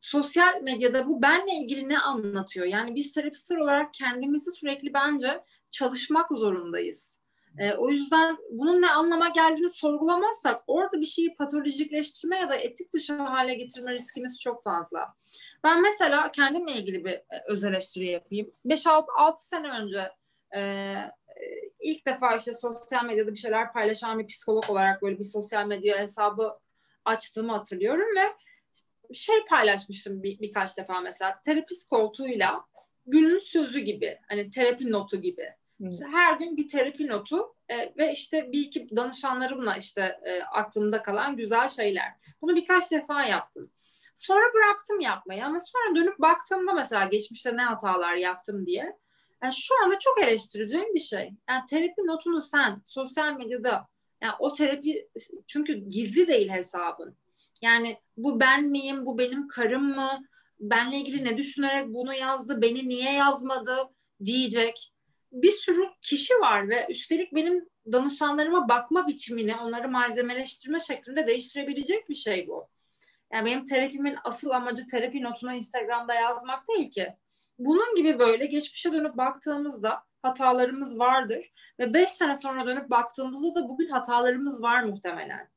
[0.00, 2.66] sosyal medyada bu benle ilgili ne anlatıyor?
[2.66, 7.20] Yani biz terapistler olarak kendimizi sürekli bence çalışmak zorundayız.
[7.58, 12.92] E, o yüzden bunun ne anlama geldiğini sorgulamazsak orada bir şeyi patolojikleştirme ya da etik
[12.92, 15.14] dışı hale getirme riskimiz çok fazla.
[15.64, 18.50] Ben mesela kendimle ilgili bir e, öz eleştiri yapayım.
[18.66, 20.10] 5-6 sene önce
[20.56, 20.94] e,
[21.84, 25.98] ilk defa işte sosyal medyada bir şeyler paylaşan bir psikolog olarak böyle bir sosyal medya
[25.98, 26.58] hesabı
[27.04, 28.32] açtığımı hatırlıyorum ve
[29.14, 32.64] şey paylaşmıştım bir, birkaç defa mesela terapist koltuğuyla
[33.06, 35.48] günün sözü gibi hani terapi notu gibi.
[35.90, 41.02] İşte her gün bir terapi notu e, ve işte bir iki danışanlarımla işte e, aklımda
[41.02, 42.12] kalan güzel şeyler.
[42.42, 43.70] Bunu birkaç defa yaptım.
[44.14, 48.98] Sonra bıraktım yapmayı ama sonra dönüp baktığımda mesela geçmişte ne hatalar yaptım diye
[49.44, 51.30] yani şu anda çok eleştireceğim bir şey.
[51.48, 53.88] Yani terapi notunu sen sosyal medyada
[54.22, 55.08] yani o terapi
[55.46, 57.16] çünkü gizli değil hesabın.
[57.62, 60.22] Yani bu ben miyim, bu benim karım mı?
[60.60, 63.76] Benle ilgili ne düşünerek bunu yazdı, beni niye yazmadı
[64.24, 64.92] diyecek
[65.32, 72.14] bir sürü kişi var ve üstelik benim danışanlarıma bakma biçimini, onları malzemeleştirme şeklinde değiştirebilecek bir
[72.14, 72.68] şey bu.
[73.32, 77.14] Yani benim terapimin asıl amacı terapi notunu Instagram'da yazmak değil ki.
[77.58, 83.68] Bunun gibi böyle geçmişe dönüp baktığımızda hatalarımız vardır ve beş sene sonra dönüp baktığımızda da
[83.68, 85.50] bugün hatalarımız var muhtemelen.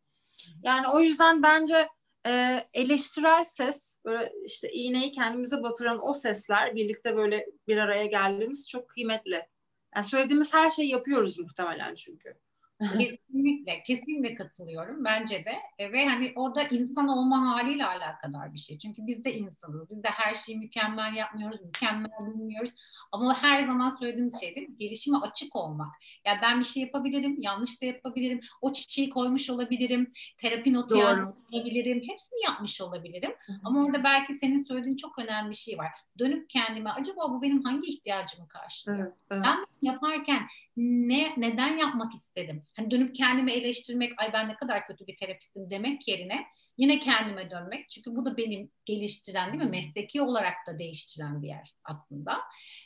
[0.64, 1.90] Yani o yüzden bence
[2.28, 8.70] e, eleştirel ses, böyle işte iğneyi kendimize batıran o sesler birlikte böyle bir araya geldiğimiz
[8.70, 9.48] çok kıymetli.
[9.96, 12.34] Yani söylediğimiz her şeyi yapıyoruz muhtemelen çünkü.
[12.80, 15.54] Kesinlikle, kesinlikle katılıyorum bence de.
[15.80, 18.78] E, ve hani o da insan olma haliyle alakadar bir şey.
[18.78, 19.90] Çünkü biz de insanız.
[19.90, 22.74] Biz de her şeyi mükemmel yapmıyoruz, mükemmel bilmiyoruz.
[23.12, 24.78] Ama her zaman söylediğimiz şey değil mi?
[24.78, 25.88] Gelişime açık olmak.
[26.26, 28.40] Yani ben bir şey yapabilirim, yanlış da yapabilirim.
[28.62, 32.02] O çiçeği koymuş olabilirim, terapi notu yazmış olabilirim.
[32.10, 33.32] Hepsini yapmış olabilirim.
[33.46, 33.58] Hı-hı.
[33.64, 35.92] Ama orada belki senin söylediğin çok önemli bir şey var.
[36.20, 39.08] Dönüp kendime acaba bu benim hangi ihtiyacımı karşılıyor?
[39.08, 39.44] Evet, evet.
[39.46, 42.62] Ben yaparken ne neden yapmak istedim?
[42.76, 46.46] Hani dönüp kendimi eleştirmek, ay ben ne kadar kötü bir terapistim demek yerine
[46.78, 47.90] yine kendime dönmek.
[47.90, 49.70] Çünkü bu da benim geliştiren değil mi?
[49.70, 52.38] Mesleki olarak da değiştiren bir yer aslında.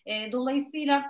[0.06, 1.06] E, dolayısıyla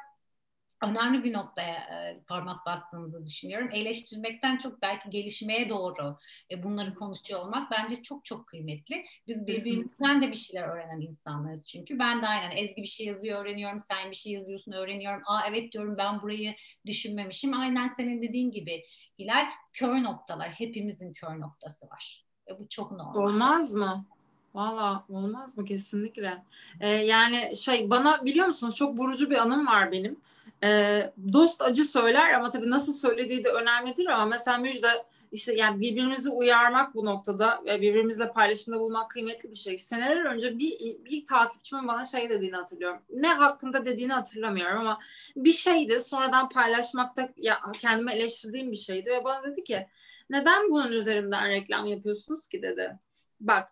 [0.81, 3.69] önemli bir noktaya e, parmak bastığımızı düşünüyorum.
[3.73, 6.17] Eleştirmekten çok belki gelişmeye doğru
[6.51, 9.03] e, bunları konuşuyor olmak bence çok çok kıymetli.
[9.27, 11.99] Biz birbirimizden de bir şeyler öğrenen insanlarız çünkü.
[11.99, 15.21] Ben de aynen Ezgi bir şey yazıyor öğreniyorum, sen bir şey yazıyorsun öğreniyorum.
[15.25, 17.59] Aa evet diyorum ben burayı düşünmemişim.
[17.59, 18.83] Aynen senin dediğin gibi
[19.19, 22.25] Hilal kör noktalar, hepimizin kör noktası var.
[22.47, 23.21] Ve bu çok normal.
[23.21, 24.05] Olmaz mı?
[24.53, 26.43] Valla olmaz mı kesinlikle.
[26.79, 30.19] Ee, yani şey bana biliyor musunuz çok vurucu bir anım var benim.
[30.63, 35.81] E, dost acı söyler ama tabii nasıl söylediği de önemlidir ama mesela Müjde işte yani
[35.81, 39.77] birbirimizi uyarmak bu noktada ve birbirimizle paylaşımda bulmak kıymetli bir şey.
[39.79, 43.01] Seneler önce bir, bir takipçimin bana şey dediğini hatırlıyorum.
[43.09, 44.99] Ne hakkında dediğini hatırlamıyorum ama
[45.35, 46.01] bir şeydi.
[46.01, 49.87] Sonradan paylaşmakta ya kendime eleştirdiğim bir şeydi ve bana dedi ki
[50.29, 52.99] neden bunun üzerinden reklam yapıyorsunuz ki dedi.
[53.39, 53.69] Bak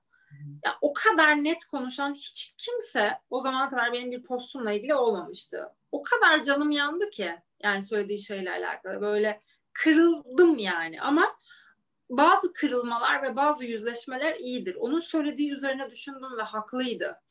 [0.66, 5.70] ya o kadar net konuşan hiç kimse o zamana kadar benim bir postumla ilgili olmamıştı
[5.92, 9.42] o kadar canım yandı ki yani söylediği şeyle alakalı böyle
[9.74, 11.36] kırıldım yani ama
[12.10, 14.76] bazı kırılmalar ve bazı yüzleşmeler iyidir.
[14.76, 17.22] Onun söylediği üzerine düşündüm ve haklıydı.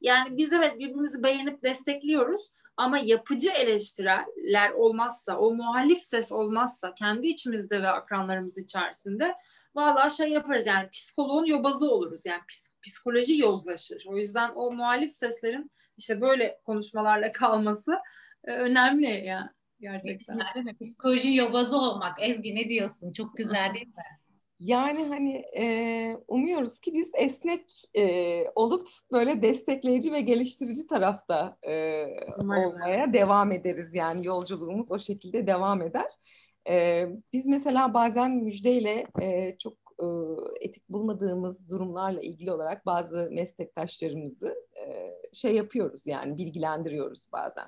[0.00, 7.26] Yani biz evet birbirimizi beğenip destekliyoruz ama yapıcı eleştiriler olmazsa, o muhalif ses olmazsa kendi
[7.26, 9.34] içimizde ve akranlarımız içerisinde
[9.74, 12.40] valla şey yaparız yani psikoloğun yobazı oluruz yani
[12.82, 14.04] psikoloji yozlaşır.
[14.08, 17.98] O yüzden o muhalif seslerin işte böyle konuşmalarla kalması
[18.44, 20.38] e, önemli ya gerçekten.
[20.38, 20.76] Güzel mi?
[20.80, 22.22] Psikoloji yobazı olmak.
[22.22, 23.12] Ezgi ne diyorsun?
[23.12, 24.02] Çok güzel değil mi?
[24.60, 32.06] Yani hani e, umuyoruz ki biz esnek e, olup böyle destekleyici ve geliştirici tarafta e,
[32.38, 33.94] olmaya devam ederiz.
[33.94, 36.06] Yani yolculuğumuz o şekilde devam eder.
[37.32, 39.06] Biz mesela bazen müjdeyle
[39.58, 39.74] çok
[40.60, 44.54] etik bulmadığımız durumlarla ilgili olarak bazı meslektaşlarımızı
[45.32, 47.66] şey yapıyoruz yani bilgilendiriyoruz bazen.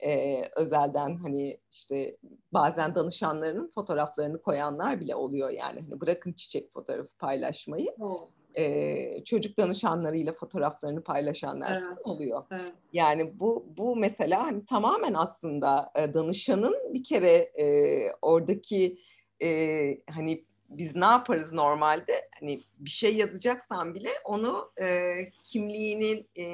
[0.00, 2.16] E, özelden hani işte
[2.52, 7.94] bazen danışanlarının fotoğraflarını koyanlar bile oluyor yani hani bırakın çiçek fotoğrafı paylaşmayı.
[8.00, 8.28] Oh.
[8.58, 11.98] E, çocuk danışanlarıyla fotoğraflarını paylaşanlar evet.
[12.04, 12.42] oluyor.
[12.50, 12.74] Evet.
[12.92, 18.98] Yani bu bu mesela hani tamamen aslında e, danışanın bir kere e, oradaki
[19.42, 22.28] e, hani biz ne yaparız normalde?
[22.40, 26.44] Hani bir şey yazacaksan bile onu e, kimliğinin e,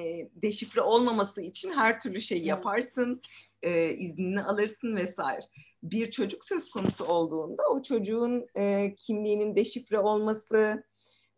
[0.42, 3.22] deşifre olmaması için her türlü şey yaparsın,
[3.62, 5.44] e, iznini alırsın vesaire.
[5.82, 10.84] Bir çocuk söz konusu olduğunda o çocuğun e, kimliğinin deşifre olması,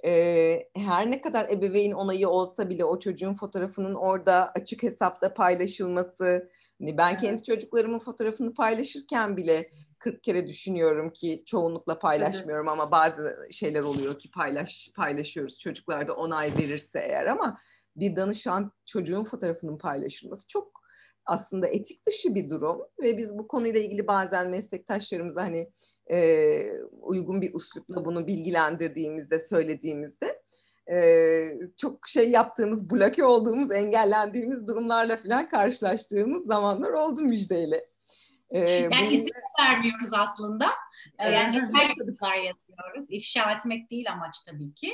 [0.04, 6.50] e, her ne kadar ebeveyn onayı olsa bile o çocuğun fotoğrafının orada açık hesapta paylaşılması,
[6.80, 12.80] hani ben kendi çocuklarımın fotoğrafını paylaşırken bile 40 kere düşünüyorum ki çoğunlukla paylaşmıyorum evet.
[12.80, 15.58] ama bazı şeyler oluyor ki paylaş paylaşıyoruz.
[15.58, 17.58] Çocuklar da onay verirse eğer ama
[17.96, 20.78] bir danışan çocuğun fotoğrafının paylaşılması çok
[21.26, 25.70] aslında etik dışı bir durum ve biz bu konuyla ilgili bazen meslektaşlarımıza hani
[26.11, 30.42] e, uygun bir uslupla bunu bilgilendirdiğimizde, söylediğimizde
[30.90, 30.99] e,
[31.77, 37.85] çok şey yaptığımız, bloke olduğumuz, engellendiğimiz durumlarla falan karşılaştığımız zamanlar oldu müjdeyle.
[38.51, 39.12] Ee, yani bu...
[39.12, 40.66] isim vermiyoruz aslında.
[41.18, 43.07] Ee, yani yaşadıklar yazıyoruz.
[43.09, 44.92] İfşa etmek değil amaç tabii ki.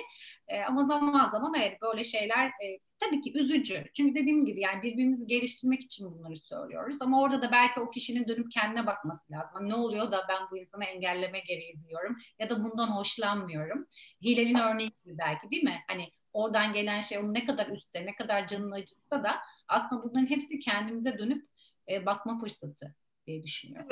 [0.48, 3.84] Ee, ama zaman zaman evet böyle şeyler e, tabii ki üzücü.
[3.96, 6.96] Çünkü dediğim gibi yani birbirimizi geliştirmek için bunları söylüyoruz.
[7.00, 9.50] Ama orada da belki o kişinin dönüp kendine bakması lazım.
[9.54, 13.86] Hani ne oluyor da ben bu insanı engelleme gereği duyuyorum ya da bundan hoşlanmıyorum.
[14.24, 15.80] Hilal'in örneği gibi belki değil mi?
[15.88, 20.30] Hani oradan gelen şey onu ne kadar üstte, ne kadar canını acıtsa da aslında bunların
[20.30, 21.48] hepsi kendimize dönüp
[21.90, 22.94] e, bakma fırsatı
[23.26, 23.88] diye düşünüyorum.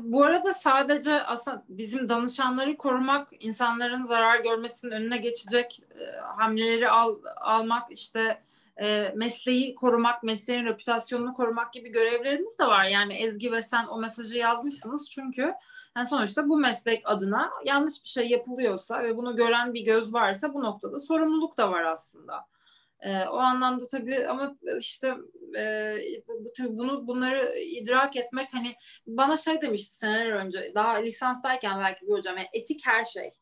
[0.00, 7.16] Bu arada sadece aslında bizim danışanları korumak, insanların zarar görmesinin önüne geçecek e, hamleleri al,
[7.36, 8.42] almak, işte
[8.76, 12.84] e, mesleği korumak, mesleğin reputasyonunu korumak gibi görevlerimiz de var.
[12.84, 15.54] Yani Ezgi ve sen o mesajı yazmışsınız çünkü
[15.96, 20.54] yani sonuçta bu meslek adına yanlış bir şey yapılıyorsa ve bunu gören bir göz varsa
[20.54, 22.46] bu noktada sorumluluk da var aslında.
[23.04, 25.14] E, o anlamda tabii ama işte
[25.58, 25.94] e,
[26.28, 28.74] bu, tabii bunu bunları idrak etmek hani
[29.06, 33.32] bana şey demişti seneler önce daha lisanstayken belki bir hocam yani etik her şey.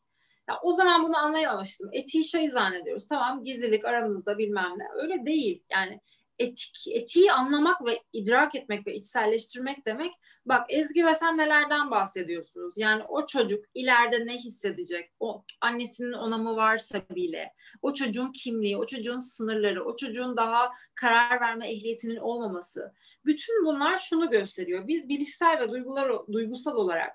[0.49, 1.89] Ya o zaman bunu anlayamamıştım.
[1.93, 3.07] Etiği şey zannediyoruz.
[3.07, 4.83] Tamam gizlilik aramızda bilmem ne.
[5.01, 5.63] Öyle değil.
[5.71, 5.99] Yani
[6.39, 10.11] etik, etiği anlamak ve idrak etmek ve içselleştirmek demek
[10.45, 12.77] bak Ezgi ve sen nelerden bahsediyorsunuz?
[12.77, 15.11] Yani o çocuk ileride ne hissedecek?
[15.19, 21.41] O annesinin onamı varsa bile, o çocuğun kimliği, o çocuğun sınırları, o çocuğun daha karar
[21.41, 22.93] verme ehliyetinin olmaması.
[23.25, 24.87] Bütün bunlar şunu gösteriyor.
[24.87, 27.11] Biz bilişsel ve duygular, duygusal olarak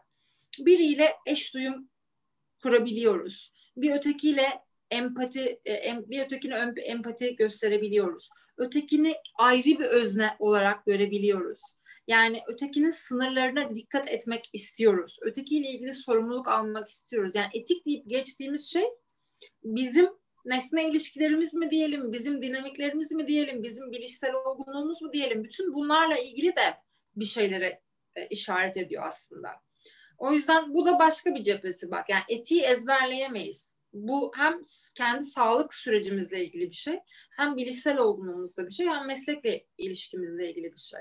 [0.58, 1.88] biriyle eş duyum
[2.62, 3.52] kurabiliyoruz.
[3.76, 8.28] Bir ötekiyle empati, e, bir ötekine empati gösterebiliyoruz.
[8.56, 11.60] Ötekini ayrı bir özne olarak görebiliyoruz.
[12.06, 15.18] Yani ötekinin sınırlarına dikkat etmek istiyoruz.
[15.22, 17.34] Ötekiyle ilgili sorumluluk almak istiyoruz.
[17.34, 18.84] Yani etik deyip geçtiğimiz şey
[19.64, 20.08] bizim
[20.44, 25.44] nesne ilişkilerimiz mi diyelim, bizim dinamiklerimiz mi diyelim, bizim bilişsel olgunluğumuz mu diyelim.
[25.44, 26.74] Bütün bunlarla ilgili de
[27.16, 27.80] bir şeylere
[28.16, 29.50] e, işaret ediyor aslında.
[30.18, 32.08] O yüzden bu da başka bir cephesi bak.
[32.08, 33.77] Yani etiği ezberleyemeyiz.
[33.92, 34.60] Bu hem
[34.96, 36.98] kendi sağlık sürecimizle ilgili bir şey,
[37.36, 41.00] hem bilişsel olgunluğumuzla bir şey, hem meslekle ilişkimizle ilgili bir şey.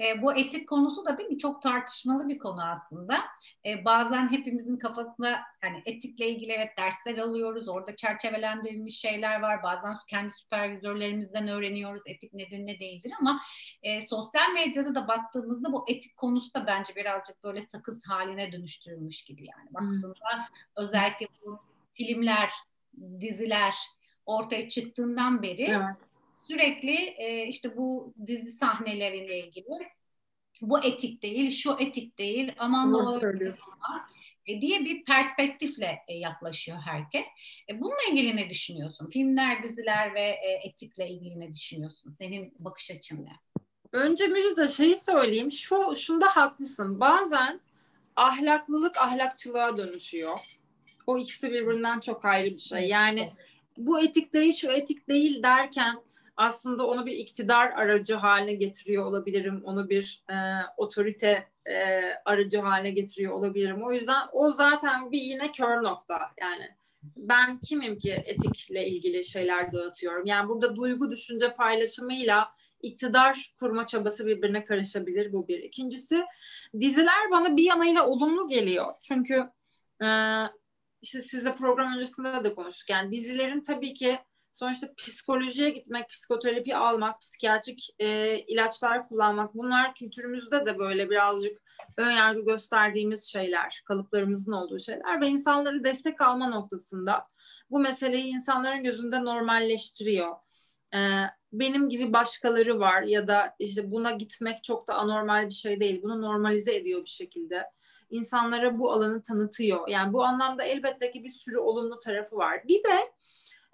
[0.00, 3.18] E, bu etik konusu da değil mi çok tartışmalı bir konu aslında.
[3.66, 7.68] E, bazen hepimizin kafasında yani etikle ilgili evet dersler alıyoruz.
[7.68, 9.62] Orada çerçevelendirilmiş şeyler var.
[9.62, 13.40] Bazen kendi süpervizörlerimizden öğreniyoruz etik nedir ne değildir ama
[13.82, 19.24] e, sosyal medyada da baktığımızda bu etik konusu da bence birazcık böyle sakız haline dönüştürülmüş
[19.24, 19.74] gibi yani.
[19.74, 20.44] Baktığımda hmm.
[20.76, 22.50] özellikle bu filmler,
[23.20, 23.74] diziler
[24.26, 25.96] ortaya çıktığından beri evet
[26.48, 29.88] sürekli e, işte bu dizi sahneleriyle ilgili
[30.60, 33.52] bu etik değil, şu etik değil, aman Doğru.
[34.46, 37.26] E, diye bir perspektifle e, yaklaşıyor herkes.
[37.70, 39.10] E, bununla ilgili ne düşünüyorsun?
[39.10, 42.10] Filmler, diziler ve etikle ilgili ne düşünüyorsun?
[42.10, 43.32] Senin bakış açın ne?
[43.92, 45.50] Önce Müjde şeyi söyleyeyim.
[45.50, 47.00] Şu, şunda haklısın.
[47.00, 47.60] Bazen
[48.16, 50.38] ahlaklılık ahlakçılığa dönüşüyor.
[51.06, 52.88] O ikisi birbirinden çok ayrı bir şey.
[52.88, 53.32] Yani
[53.78, 56.02] bu etik değil, şu etik değil derken
[56.36, 59.62] aslında onu bir iktidar aracı haline getiriyor olabilirim.
[59.64, 60.34] Onu bir e,
[60.76, 63.82] otorite e, aracı haline getiriyor olabilirim.
[63.82, 66.68] O yüzden o zaten bir yine kör nokta yani.
[67.16, 70.26] Ben kimim ki etikle ilgili şeyler dağıtıyorum?
[70.26, 72.48] Yani burada duygu düşünce paylaşımıyla
[72.82, 75.62] iktidar kurma çabası birbirine karışabilir bu bir.
[75.62, 76.24] İkincisi
[76.80, 78.86] diziler bana bir yanıyla olumlu geliyor.
[79.02, 79.50] Çünkü
[80.02, 80.08] e,
[81.04, 82.90] işte sizle program öncesinde de konuştuk.
[82.90, 84.18] Yani dizilerin tabii ki
[84.54, 91.62] Sonuçta psikolojiye gitmek, psikoterapi almak, psikiyatrik e, ilaçlar kullanmak bunlar kültürümüzde de böyle birazcık
[91.98, 97.26] ön yargı gösterdiğimiz şeyler, kalıplarımızın olduğu şeyler ve insanları destek alma noktasında
[97.70, 100.36] bu meseleyi insanların gözünde normalleştiriyor.
[100.94, 105.80] Ee, benim gibi başkaları var ya da işte buna gitmek çok da anormal bir şey
[105.80, 106.02] değil.
[106.02, 107.64] Bunu normalize ediyor bir şekilde.
[108.10, 109.88] İnsanlara bu alanı tanıtıyor.
[109.88, 112.60] Yani bu anlamda elbette ki bir sürü olumlu tarafı var.
[112.68, 113.12] Bir de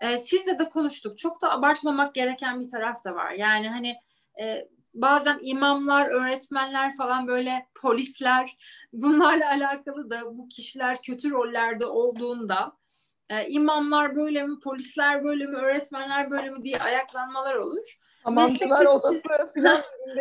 [0.00, 1.18] e, sizle de konuştuk.
[1.18, 3.30] Çok da abartmamak gereken bir taraf da var.
[3.30, 3.96] Yani hani
[4.40, 8.56] e, bazen imamlar, öğretmenler falan böyle polisler
[8.92, 12.72] bunlarla alakalı da bu kişiler kötü rollerde olduğunda
[13.28, 17.98] e, imamlar böyle mi, polisler böyle mi, öğretmenler böyle mi diye ayaklanmalar olur.
[18.24, 19.50] Hamamcılar Odası falan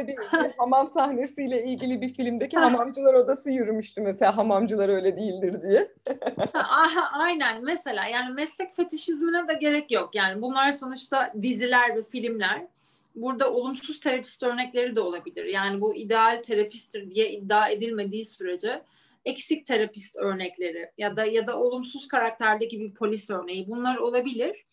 [0.07, 0.15] bir
[0.57, 5.91] hamam sahnesiyle ilgili bir filmdeki hamamcılar odası yürümüştü mesela hamamcılar öyle değildir diye.
[6.53, 10.15] Aha, aynen mesela yani meslek fetişizmine de gerek yok.
[10.15, 12.67] Yani bunlar sonuçta diziler ve filmler.
[13.15, 15.45] Burada olumsuz terapist örnekleri de olabilir.
[15.45, 18.81] Yani bu ideal terapisttir diye iddia edilmediği sürece
[19.25, 24.65] eksik terapist örnekleri ya da ya da olumsuz karakterdeki bir polis örneği bunlar olabilir.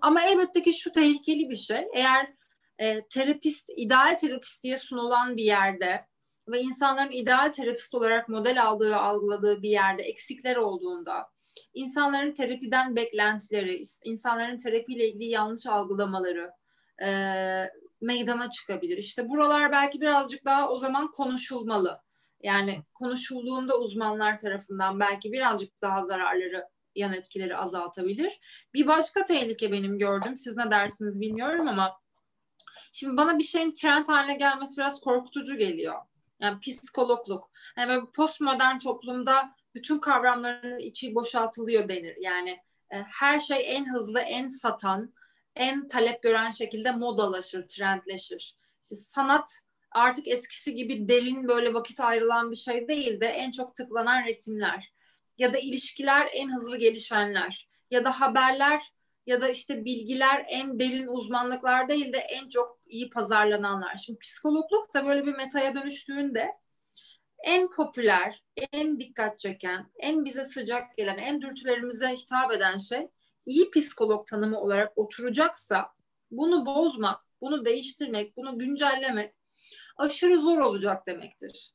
[0.00, 1.86] Ama elbette ki şu tehlikeli bir şey.
[1.94, 2.32] Eğer
[2.82, 6.06] e, terapist, ideal terapist diye sunulan bir yerde
[6.48, 11.28] ve insanların ideal terapist olarak model aldığı algıladığı bir yerde eksikler olduğunda,
[11.74, 16.50] insanların terapiden beklentileri, insanların terapiyle ilgili yanlış algılamaları
[17.02, 17.08] e,
[18.00, 18.96] meydana çıkabilir.
[18.98, 22.00] İşte buralar belki birazcık daha o zaman konuşulmalı.
[22.42, 28.40] Yani konuşulduğunda uzmanlar tarafından belki birazcık daha zararları yan etkileri azaltabilir.
[28.74, 30.36] Bir başka tehlike benim gördüm.
[30.36, 32.01] Siz ne dersiniz bilmiyorum ama
[32.92, 35.94] Şimdi bana bir şeyin trend haline gelmesi biraz korkutucu geliyor.
[36.40, 37.50] Yani psikologluk.
[37.76, 42.16] Yani böyle postmodern toplumda bütün kavramların içi boşaltılıyor denir.
[42.20, 42.50] Yani
[42.90, 45.12] e, her şey en hızlı, en satan,
[45.56, 48.56] en talep gören şekilde modalaşır, trendleşir.
[48.82, 49.58] İşte sanat
[49.90, 54.92] artık eskisi gibi derin böyle vakit ayrılan bir şey değil de en çok tıklanan resimler
[55.38, 58.92] ya da ilişkiler en hızlı gelişenler ya da haberler
[59.26, 63.96] ya da işte bilgiler en derin uzmanlıklar değil de en çok iyi pazarlananlar.
[63.96, 66.52] Şimdi psikologluk da böyle bir metaya dönüştüğünde
[67.42, 73.08] en popüler, en dikkat çeken, en bize sıcak gelen, en dürtülerimize hitap eden şey
[73.46, 75.88] iyi psikolog tanımı olarak oturacaksa
[76.30, 79.34] bunu bozmak, bunu değiştirmek, bunu güncellemek
[79.96, 81.74] aşırı zor olacak demektir.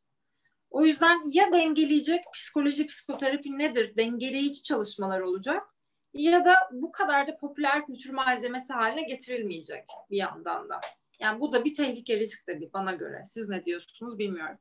[0.69, 3.95] O yüzden ya dengeleyecek psikoloji, psikoterapi nedir?
[3.95, 5.63] Dengeleyici çalışmalar olacak
[6.17, 10.81] ya da bu kadar da popüler kültür malzemesi haline getirilmeyecek bir yandan da.
[11.19, 13.23] Yani bu da bir tehlike risk tabii bana göre.
[13.25, 14.57] Siz ne diyorsunuz bilmiyorum.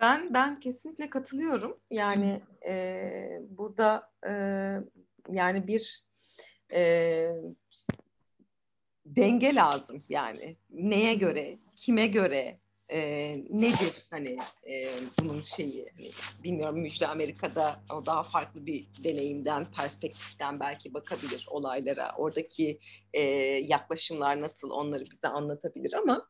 [0.00, 1.80] Ben ben kesinlikle katılıyorum.
[1.90, 4.32] Yani e, burada e,
[5.28, 6.04] yani bir
[6.72, 7.30] e,
[9.06, 12.58] denge lazım yani neye göre, kime göre,
[12.88, 14.06] e, nedir?
[14.10, 14.88] Hani e,
[15.20, 16.10] bunun şeyi hani,
[16.44, 22.12] bilmiyorum Müjde Amerika'da o daha farklı bir deneyimden perspektiften belki bakabilir olaylara.
[22.16, 22.78] Oradaki
[23.12, 23.20] e,
[23.64, 26.28] yaklaşımlar nasıl onları bize anlatabilir ama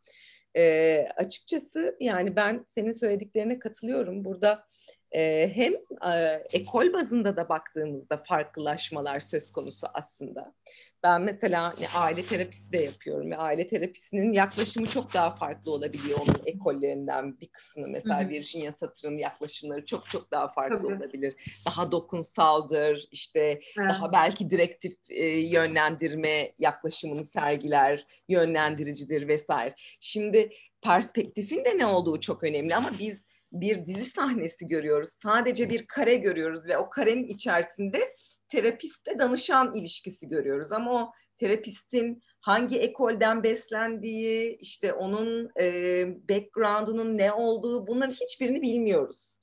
[0.57, 4.25] e, açıkçası yani ben senin söylediklerine katılıyorum.
[4.25, 4.67] Burada
[5.15, 5.73] e, hem
[6.13, 10.55] e, ekol bazında da baktığımızda farklılaşmalar söz konusu aslında.
[11.03, 16.19] Ben mesela hani, aile terapisi de yapıyorum ve aile terapisinin yaklaşımı çok daha farklı olabiliyor
[16.19, 17.89] onun ekollerinden bir kısmı.
[17.89, 18.29] Mesela Hı-hı.
[18.29, 20.87] Virginia Satır'ın yaklaşımları çok çok daha farklı Tabii.
[20.95, 21.35] olabilir.
[21.67, 23.91] Daha dokunsaldır, işte evet.
[23.91, 29.75] daha belki direktif e, yönlendirme yaklaşımını sergiler, yönlendiricidir vesaire.
[30.01, 30.51] Şimdi
[30.83, 33.23] perspektifin de ne olduğu çok önemli ama biz
[33.53, 35.11] bir dizi sahnesi görüyoruz.
[35.23, 38.17] Sadece bir kare görüyoruz ve o karenin içerisinde
[38.49, 40.73] terapistle danışan ilişkisi görüyoruz.
[40.73, 49.39] Ama o terapistin hangi ekolden beslendiği, işte onun e, background'unun ne olduğu bunların hiçbirini bilmiyoruz.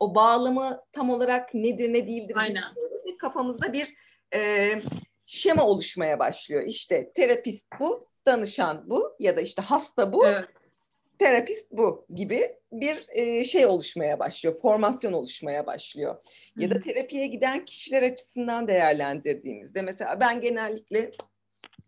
[0.00, 2.62] O bağlamı tam olarak nedir ne değildir Aynen.
[2.76, 3.00] bilmiyoruz.
[3.06, 3.94] Ve kafamızda bir
[4.34, 4.72] e,
[5.26, 6.62] şema oluşmaya başlıyor.
[6.66, 10.26] İşte terapist bu, danışan bu ya da işte hasta bu.
[10.26, 10.48] Evet
[11.20, 16.14] terapist bu gibi bir e, şey oluşmaya başlıyor, formasyon oluşmaya başlıyor.
[16.14, 16.62] Hı.
[16.62, 21.10] Ya da terapiye giden kişiler açısından değerlendirdiğimizde mesela ben genellikle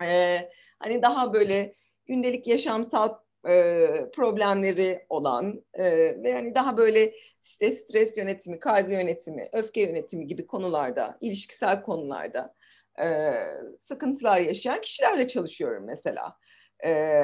[0.05, 0.39] e,
[0.79, 1.73] hani daha böyle
[2.07, 3.15] gündelik yaşamsal
[3.49, 5.85] e, problemleri olan e,
[6.23, 12.55] ve hani daha böyle işte stres yönetimi, kaygı yönetimi, öfke yönetimi gibi konularda, ilişkisel konularda
[13.03, 13.33] e,
[13.79, 16.37] sıkıntılar yaşayan kişilerle çalışıyorum mesela.
[16.85, 17.23] E,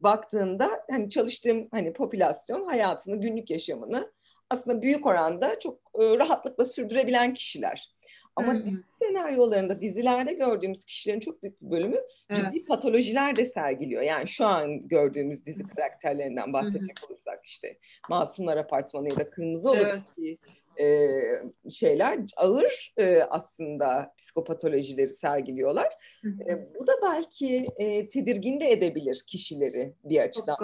[0.00, 4.12] baktığında hani çalıştığım hani popülasyon hayatını, günlük yaşamını
[4.50, 7.90] aslında büyük oranda çok e, rahatlıkla sürdürebilen kişiler.
[8.36, 11.96] Ama dizi senaryolarında, dizilerde gördüğümüz kişilerin çok büyük bir bölümü
[12.30, 12.38] evet.
[12.52, 14.02] ciddi patolojiler de sergiliyor.
[14.02, 17.78] Yani şu an gördüğümüz dizi karakterlerinden bahsedecek olursak işte
[18.08, 20.38] Masumlar Apartmanı ya da Kırmızı Oda'daki evet
[20.80, 21.08] e,
[21.70, 25.88] şeyler ağır e, aslında psikopatolojileri sergiliyorlar.
[26.24, 30.56] E, bu da belki e, tedirgin de edebilir kişileri bir açıdan.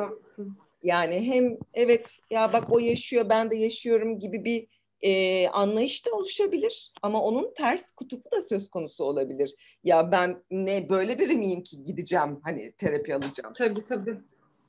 [0.82, 4.66] Yani hem evet ya bak o yaşıyor ben de yaşıyorum gibi bir
[5.02, 9.54] e, anlayış da oluşabilir ama onun ters kutubu da söz konusu olabilir.
[9.84, 13.52] Ya ben ne böyle biri miyim ki gideceğim hani terapi alacağım.
[13.54, 14.18] Tabii tabii.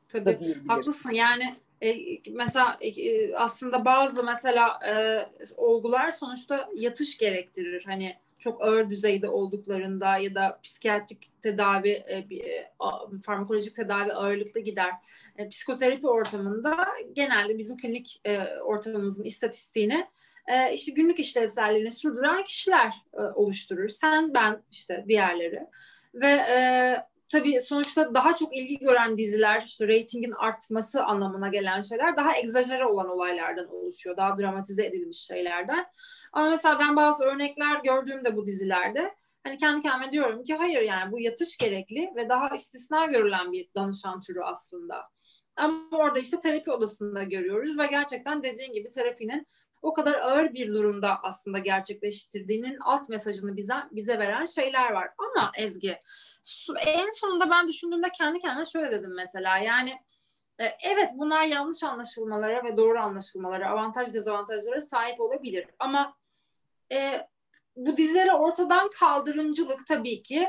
[0.10, 0.56] Tabii.
[0.68, 1.96] Haklısın yani e,
[2.32, 5.26] mesela e, e, aslında bazı mesela e,
[5.58, 7.84] olgular sonuçta yatış gerektirir.
[7.86, 12.72] Hani çok ağır düzeyde olduklarında ya da psikiyatrik tedavi, e, e,
[13.26, 14.92] farmakolojik tedavi ağırlıklı gider.
[15.38, 20.08] E, psikoterapi ortamında genelde bizim klinik e, ortamımızın istatistiğini
[20.48, 23.90] e, işte günlük işlevselliğini sürdüren kişiler e, oluşturur.
[23.90, 25.68] Sen, ben, işte diğerleri.
[26.14, 26.98] Ve e,
[27.30, 32.86] tabii sonuçta daha çok ilgi gören diziler, işte reytingin artması anlamına gelen şeyler daha egzajere
[32.86, 34.18] olan olaylardan oluşuyor.
[34.18, 35.86] Daha dramatize edilmiş şeylerden.
[36.34, 41.12] Ama mesela ben bazı örnekler gördüğümde bu dizilerde hani kendi kendime diyorum ki hayır yani
[41.12, 45.10] bu yatış gerekli ve daha istisna görülen bir danışan türü aslında.
[45.56, 49.48] Ama orada işte terapi odasında görüyoruz ve gerçekten dediğin gibi terapinin
[49.86, 55.10] o kadar ağır bir durumda aslında gerçekleştirdiğinin alt mesajını bize bize veren şeyler var.
[55.18, 56.00] Ama Ezgi
[56.86, 59.90] en sonunda ben düşündüğümde kendi kendime şöyle dedim mesela yani
[60.60, 65.68] e, evet bunlar yanlış anlaşılmalara ve doğru anlaşılmalara, avantaj dezavantajlara sahip olabilir.
[65.80, 66.18] Ama
[66.92, 67.28] e,
[67.76, 70.48] bu dizileri ortadan kaldırımcılık tabii ki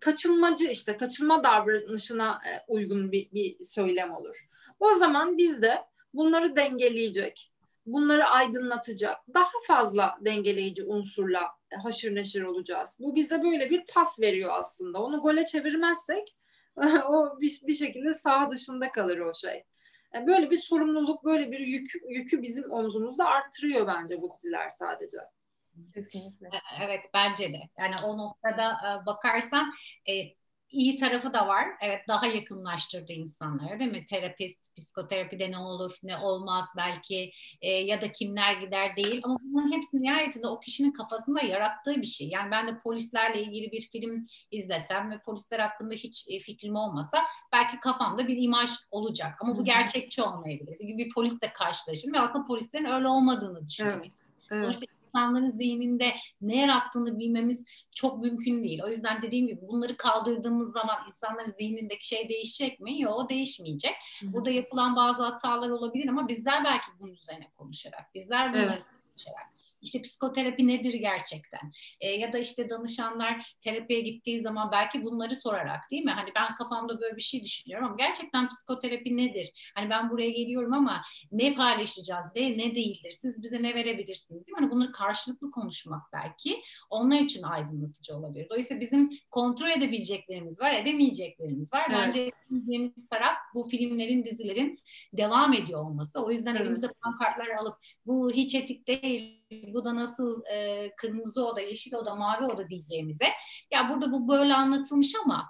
[0.00, 4.48] kaçınmacı işte kaçınma davranışına e, uygun bir, bir söylem olur.
[4.80, 7.52] O zaman biz de bunları dengeleyecek,
[7.92, 11.50] bunları aydınlatacak, daha fazla dengeleyici unsurla
[11.82, 12.98] haşır neşir olacağız.
[13.00, 15.02] Bu bize böyle bir pas veriyor aslında.
[15.02, 16.36] Onu gole çevirmezsek
[17.08, 19.64] o bir, bir şekilde sağ dışında kalır o şey.
[20.14, 25.18] Yani böyle bir sorumluluk, böyle bir yük, yükü bizim omzumuzda arttırıyor bence bu diziler sadece.
[25.94, 26.48] Kesinlikle.
[26.82, 27.58] Evet bence de.
[27.78, 29.72] Yani o noktada e, bakarsan
[30.08, 30.12] e,
[30.70, 31.66] iyi tarafı da var.
[31.80, 34.04] Evet daha yakınlaştırdı insanları değil mi?
[34.04, 39.20] Terapist, psikoterapide ne olur ne olmaz belki e, ya da kimler gider değil.
[39.24, 42.28] Ama bunların hepsi nihayetinde o kişinin kafasında yarattığı bir şey.
[42.28, 47.24] Yani ben de polislerle ilgili bir film izlesem ve polisler hakkında hiç e, fikrim olmasa
[47.52, 49.34] belki kafamda bir imaj olacak.
[49.40, 50.78] Ama bu gerçekçi olmayabilir.
[50.78, 54.02] Bir bir polisle karşılaşırım ve aslında polislerin öyle olmadığını düşünüyorum.
[54.04, 54.12] Evet.
[54.50, 54.64] Evet.
[54.64, 57.64] Sonuçta insanların zihninde ne yarattığını bilmemiz
[57.94, 58.80] çok mümkün değil.
[58.84, 63.00] O yüzden dediğim gibi bunları kaldırdığımız zaman insanların zihnindeki şey değişecek mi?
[63.00, 63.94] Yok değişmeyecek.
[64.22, 68.84] Burada yapılan bazı hatalar olabilir ama bizler belki bunun üzerine konuşarak, bizler bunları evet
[69.18, 69.42] şeyler.
[69.82, 71.72] İşte psikoterapi nedir gerçekten?
[72.00, 76.10] E, ya da işte danışanlar terapiye gittiği zaman belki bunları sorarak değil mi?
[76.10, 79.72] Hani ben kafamda böyle bir şey düşünüyorum ama gerçekten psikoterapi nedir?
[79.74, 81.02] Hani ben buraya geliyorum ama
[81.32, 83.10] ne paylaşacağız de ne değildir?
[83.10, 84.46] Siz bize ne verebilirsiniz?
[84.46, 84.60] Değil mi?
[84.60, 88.46] Hani bunları karşılıklı konuşmak belki onlar için aydınlatıcı olabilir.
[88.50, 91.86] Dolayısıyla bizim kontrol edebileceklerimiz var, edemeyeceklerimiz var.
[91.88, 91.98] Evet.
[91.98, 94.80] Bence edemeyeceğimiz taraf bu filmlerin, dizilerin
[95.12, 96.20] devam ediyor olması.
[96.20, 96.60] O yüzden evet.
[96.60, 97.74] elimize pankartlar alıp
[98.06, 102.68] bu hiç etik değil değil, bu da nasıl e, kırmızı oda, yeşil oda, mavi oda
[102.68, 103.24] diyeceğimize.
[103.70, 105.48] Ya burada bu böyle anlatılmış ama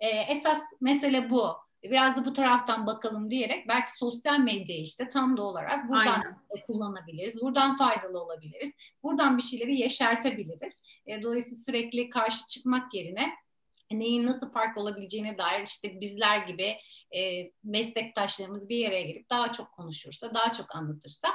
[0.00, 1.56] e, esas mesele bu.
[1.82, 6.38] Biraz da bu taraftan bakalım diyerek belki sosyal medya işte tam da olarak buradan Aynen.
[6.66, 7.40] kullanabiliriz.
[7.40, 8.72] Buradan faydalı olabiliriz.
[9.02, 10.80] Buradan bir şeyleri yeşertebiliriz.
[11.06, 13.30] E, dolayısıyla sürekli karşı çıkmak yerine
[13.92, 16.76] neyin nasıl fark olabileceğine dair işte bizler gibi
[17.16, 21.28] e, meslektaşlarımız bir yere gelip daha çok konuşursa, daha çok anlatırsa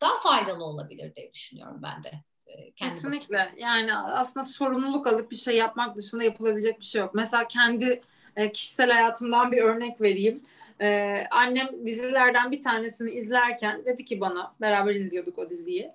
[0.00, 2.12] daha faydalı olabilir diye düşünüyorum ben de.
[2.46, 3.38] E, Kesinlikle.
[3.38, 3.58] Bakımdan.
[3.58, 7.14] Yani aslında sorumluluk alıp bir şey yapmak dışında yapılabilecek bir şey yok.
[7.14, 8.02] Mesela kendi
[8.36, 10.40] e, kişisel hayatımdan bir örnek vereyim.
[10.80, 15.92] Ee, annem dizilerden bir tanesini izlerken dedi ki bana, beraber izliyorduk o diziyi.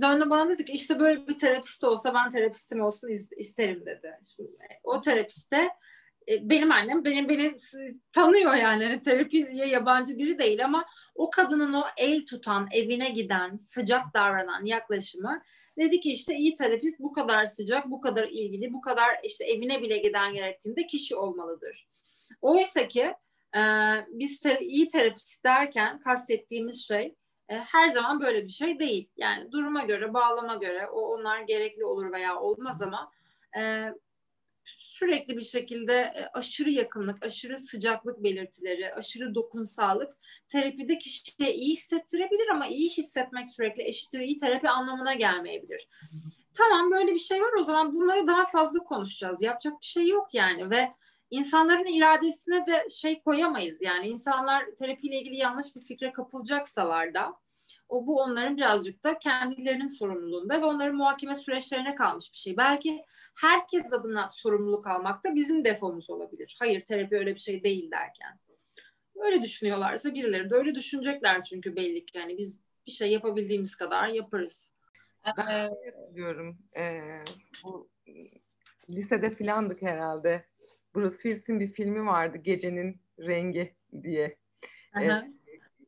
[0.00, 4.18] Döndü bana dedi ki işte böyle bir terapist olsa ben terapistim olsun isterim dedi.
[4.36, 4.50] Şimdi,
[4.84, 5.70] o terapiste
[6.28, 7.54] e, benim annem benim beni
[8.12, 13.56] tanıyor yani hani terapiye yabancı biri değil ama o kadının o el tutan, evine giden,
[13.56, 15.42] sıcak davranan yaklaşımı
[15.78, 19.82] dedi ki işte iyi terapist bu kadar sıcak, bu kadar ilgili, bu kadar işte evine
[19.82, 21.88] bile giden gerektiğinde kişi olmalıdır.
[22.40, 23.14] Oysa ki
[23.56, 23.60] e,
[24.08, 27.14] biz ter- iyi terapist derken kastettiğimiz şey e,
[27.56, 29.08] her zaman böyle bir şey değil.
[29.16, 33.12] Yani duruma göre, bağlama göre o onlar gerekli olur veya olmaz ama
[33.58, 33.92] e,
[34.64, 40.16] sürekli bir şekilde e, aşırı yakınlık, aşırı sıcaklık belirtileri, aşırı dokunsallık
[40.48, 45.88] terapide kişiye iyi hissettirebilir ama iyi hissetmek sürekli eşittir iyi terapi anlamına gelmeyebilir.
[46.54, 49.42] Tamam böyle bir şey var o zaman bunları daha fazla konuşacağız.
[49.42, 50.90] Yapacak bir şey yok yani ve
[51.30, 53.82] insanların iradesine de şey koyamayız.
[53.82, 57.36] Yani insanlar terapiyle ilgili yanlış bir fikre kapılacaksalar da
[57.88, 62.56] o bu onların birazcık da kendilerinin sorumluluğunda ve onların muhakeme süreçlerine kalmış bir şey.
[62.56, 63.04] Belki
[63.40, 66.56] herkes adına sorumluluk almak da bizim defomuz olabilir.
[66.58, 68.38] Hayır terapi öyle bir şey değil derken.
[69.16, 74.08] Öyle düşünüyorlarsa birileri de öyle düşünecekler çünkü belli ki yani biz bir şey yapabildiğimiz kadar
[74.08, 74.72] yaparız.
[75.38, 76.58] Ben hatırlıyorum.
[76.76, 77.24] Ee,
[77.64, 77.88] bu
[78.88, 80.44] lisede filandık herhalde.
[80.98, 84.36] Bruce Willis'in bir filmi vardı Gecenin Rengi diye.
[85.00, 85.10] Ee,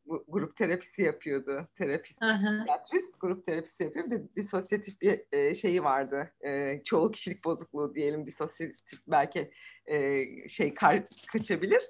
[0.07, 1.69] bu grup terapisi yapıyordu.
[1.75, 4.07] Terapist, psikiyatrist grup terapisi yapıyor.
[4.07, 6.33] Bir de disosyatif bir e, şeyi vardı.
[6.41, 8.27] E, çoğul kişilik bozukluğu diyelim.
[8.27, 9.51] Disosyatif belki
[9.87, 10.17] e,
[10.49, 11.03] şey kar,
[11.33, 11.83] kaçabilir.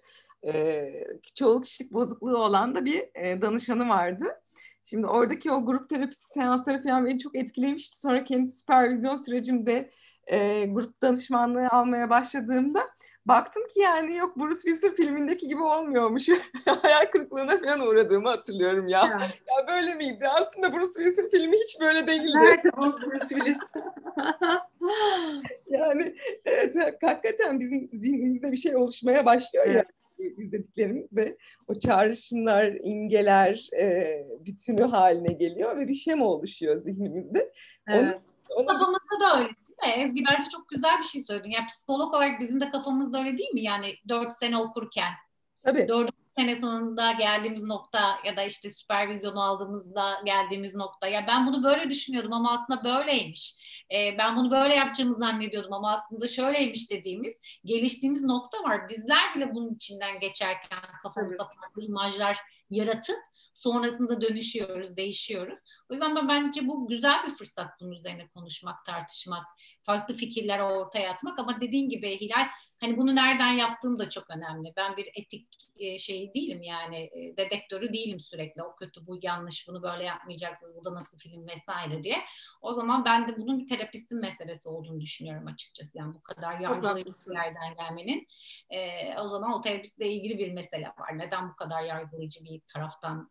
[0.47, 0.93] E,
[1.35, 4.25] çoğul kişilik bozukluğu olan da bir e, danışanı vardı.
[4.83, 8.01] Şimdi oradaki o grup terapisi seansları falan beni çok etkilemişti.
[8.01, 9.91] Sonra kendi süpervizyon sürecimde
[10.27, 12.91] e, grup danışmanlığı almaya başladığımda
[13.27, 16.29] baktım ki yani yok Bruce Willis'in filmindeki gibi olmuyormuş.
[16.83, 19.01] Hayal kırıklığına falan uğradığımı hatırlıyorum ya.
[19.01, 19.21] ya.
[19.21, 20.29] Ya böyle miydi?
[20.29, 22.33] Aslında Bruce Willis'in filmi hiç böyle değildi.
[22.35, 23.59] Nerede o Bruce Willis?
[25.66, 26.14] yani
[26.45, 29.77] evet hakikaten bizim zihnimizde bir şey oluşmaya başlıyor evet.
[29.77, 29.85] ya
[30.21, 31.37] izlediklerimiz de
[31.68, 37.53] o çağrışımlar, imgeler e, bütünü haline geliyor ve bir şey mi oluşuyor zihnimizde.
[37.89, 38.21] Evet.
[38.49, 38.66] Onu, onu...
[38.66, 39.49] Kafamızda da öyle
[39.83, 40.03] mi?
[40.03, 41.51] Ezgi bence çok güzel bir şey söyledin.
[41.51, 43.62] Ya psikolog olarak bizim de kafamızda öyle değil mi?
[43.62, 45.12] Yani dört sene okurken.
[45.62, 45.89] Tabii.
[45.89, 51.09] Dört sene sonunda geldiğimiz nokta ya da işte süpervizyonu aldığımızda geldiğimiz nokta.
[51.09, 53.55] Ya ben bunu böyle düşünüyordum ama aslında böyleymiş.
[53.95, 57.34] Ee, ben bunu böyle yapacağımı zannediyordum ama aslında şöyleymiş dediğimiz
[57.64, 58.88] geliştiğimiz nokta var.
[58.88, 62.38] Bizler bile bunun içinden geçerken kafamızda farklı imajlar
[62.70, 63.16] yaratıp
[63.55, 65.59] sonrasında dönüşüyoruz, değişiyoruz.
[65.91, 69.47] O yüzden ben bence bu güzel bir fırsat bunun üzerine konuşmak, tartışmak,
[69.83, 72.49] farklı fikirler ortaya atmak ama dediğin gibi Hilal
[72.81, 74.72] hani bunu nereden yaptığım da çok önemli.
[74.76, 75.49] Ben bir etik
[75.99, 80.85] şey değilim yani e, dedektörü değilim sürekli o kötü bu yanlış bunu böyle yapmayacaksınız bu
[80.85, 82.16] da nasıl film vesaire diye.
[82.61, 87.33] O zaman ben de bunun bir terapistin meselesi olduğunu düşünüyorum açıkçası yani bu kadar yargılayıcı
[87.33, 88.26] yerden gelmenin.
[88.70, 88.78] E,
[89.18, 91.18] o zaman o terapistle ilgili bir mesele var.
[91.18, 93.31] Neden bu kadar yargılayıcı bir taraftan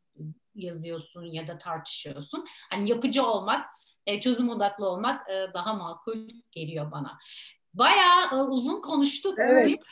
[0.56, 2.46] yazıyorsun ya da tartışıyorsun?
[2.70, 3.66] Hani yapıcı olmak,
[4.10, 7.20] e, çözüm odaklı olmak e, daha makul geliyor bana.
[7.74, 9.40] Bayağı e, uzun konuştuk.
[9.40, 9.84] Evet.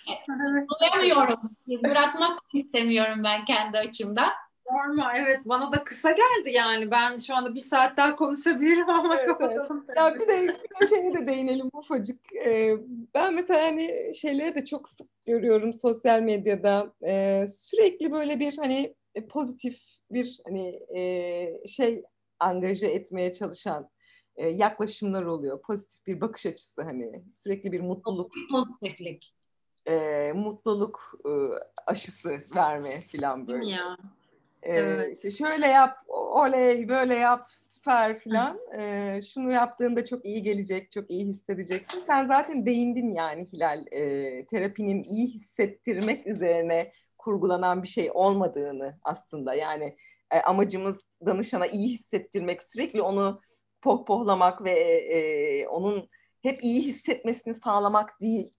[0.82, 1.40] Doyamıyorum.
[1.84, 4.30] Bırakmak istemiyorum ben kendi açımdan.
[4.72, 9.16] Normal evet bana da kısa geldi yani ben şu anda bir saat daha konuşabilirim ama
[9.16, 9.86] evet, kapatalım.
[9.88, 9.98] Evet.
[9.98, 12.36] Ya bir de bir de şeye de değinelim ufacık.
[12.36, 12.78] Ee,
[13.14, 16.94] ben mesela hani şeyleri de çok sık görüyorum sosyal medyada.
[17.06, 18.96] Ee, sürekli böyle bir hani
[19.30, 19.80] pozitif
[20.12, 22.04] bir hani e, şey
[22.40, 23.90] angaje etmeye çalışan
[24.38, 25.62] e, yaklaşımlar oluyor.
[25.62, 28.34] Pozitif bir bakış açısı hani sürekli bir mutluluk.
[28.52, 29.34] Pozitiflik.
[29.86, 31.32] E, mutluluk e,
[31.88, 33.70] aşısı verme falan böyle.
[33.70, 33.98] ya?
[34.64, 35.18] E, evet.
[35.18, 38.60] işte şöyle yap, oley, böyle yap, süper falan.
[38.78, 42.04] E, şunu yaptığında çok iyi gelecek, çok iyi hissedeceksin.
[42.08, 43.86] Sen zaten değindin yani Hilal.
[43.92, 49.54] E, terapinin iyi hissettirmek üzerine kurgulanan bir şey olmadığını aslında.
[49.54, 49.98] Yani
[50.32, 53.42] e, amacımız danışana iyi hissettirmek, sürekli onu
[53.82, 56.10] pohpohlamak ve e, onun
[56.42, 58.54] hep iyi hissetmesini sağlamak değil.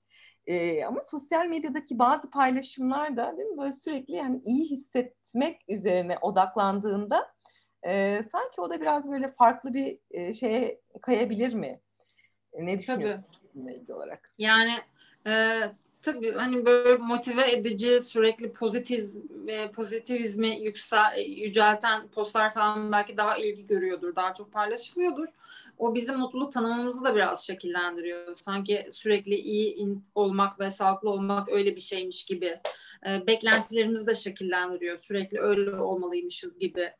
[0.46, 6.18] E, ama sosyal medyadaki bazı paylaşımlar da değil mi böyle sürekli yani iyi hissetmek üzerine
[6.18, 7.34] odaklandığında
[7.82, 11.80] e, sanki o da biraz böyle farklı bir e, şeye kayabilir mi?
[12.52, 14.34] E, ne düşünüyorsun bununla ilgili olarak?
[14.38, 14.74] Yani
[15.26, 15.62] e,
[16.02, 19.04] tabii hani böyle motive edici, sürekli pozitiv
[19.48, 25.28] e, pozitivizmi yüksel, yücelten postlar falan belki daha ilgi görüyordur, daha çok paylaşılıyordur.
[25.78, 28.34] O bizim mutluluk tanımımızı da biraz şekillendiriyor.
[28.34, 32.60] Sanki sürekli iyi olmak ve sağlıklı olmak öyle bir şeymiş gibi.
[33.06, 34.96] E, beklentilerimizi de şekillendiriyor.
[34.96, 36.92] Sürekli öyle olmalıymışız gibi.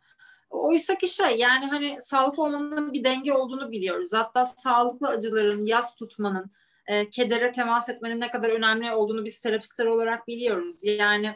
[0.50, 4.12] Oysa ki şey yani hani sağlıklı olmanın bir denge olduğunu biliyoruz.
[4.12, 6.50] Hatta sağlıklı acıların, yas tutmanın,
[6.88, 10.84] e, kedere temas etmenin ne kadar önemli olduğunu biz terapistler olarak biliyoruz.
[10.84, 11.34] Yani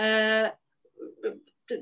[0.00, 0.44] e,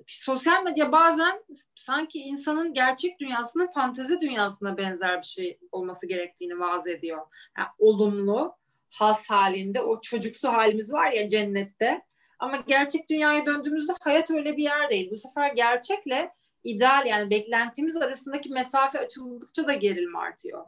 [0.06, 1.44] sosyal medya bazen
[1.74, 7.26] sanki insanın gerçek dünyasının fantezi dünyasına benzer bir şey olması gerektiğini vaaz ediyor.
[7.58, 8.56] Yani olumlu,
[8.90, 12.02] has halinde o çocuksu halimiz var ya cennette.
[12.38, 15.10] Ama gerçek dünyaya döndüğümüzde hayat öyle bir yer değil.
[15.10, 16.34] Bu sefer gerçekle
[16.64, 20.64] ideal yani beklentimiz arasındaki mesafe açıldıkça da gerilim artıyor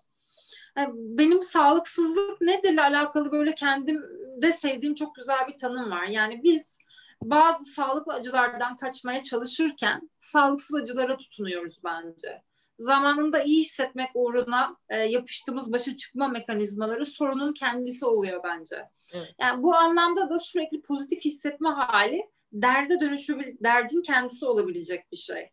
[0.94, 6.04] benim sağlıksızlık nedirle alakalı böyle kendimde sevdiğim çok güzel bir tanım var.
[6.04, 6.78] Yani biz
[7.22, 12.42] bazı sağlıklı acılardan kaçmaya çalışırken sağlıksız acılara tutunuyoruz bence.
[12.78, 18.88] Zamanında iyi hissetmek uğruna e, yapıştığımız başa çıkma mekanizmaları sorunun kendisi oluyor bence.
[19.14, 19.34] Evet.
[19.40, 25.50] Yani bu anlamda da sürekli pozitif hissetme hali derde dönüşebilir, derdin kendisi olabilecek bir şey.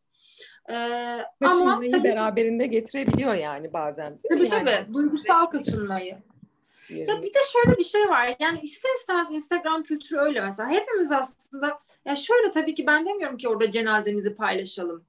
[0.69, 4.19] Ee, ama tabii, beraberinde getirebiliyor yani bazen.
[4.29, 4.93] Tabii yani, tabii.
[4.93, 6.17] Duygusal kaçınmayı.
[6.89, 8.35] Ya bir de şöyle bir şey var.
[8.39, 10.69] Yani ister istemez Instagram kültürü öyle mesela.
[10.69, 15.05] Hepimiz aslında ya şöyle tabii ki ben demiyorum ki orada cenazemizi paylaşalım.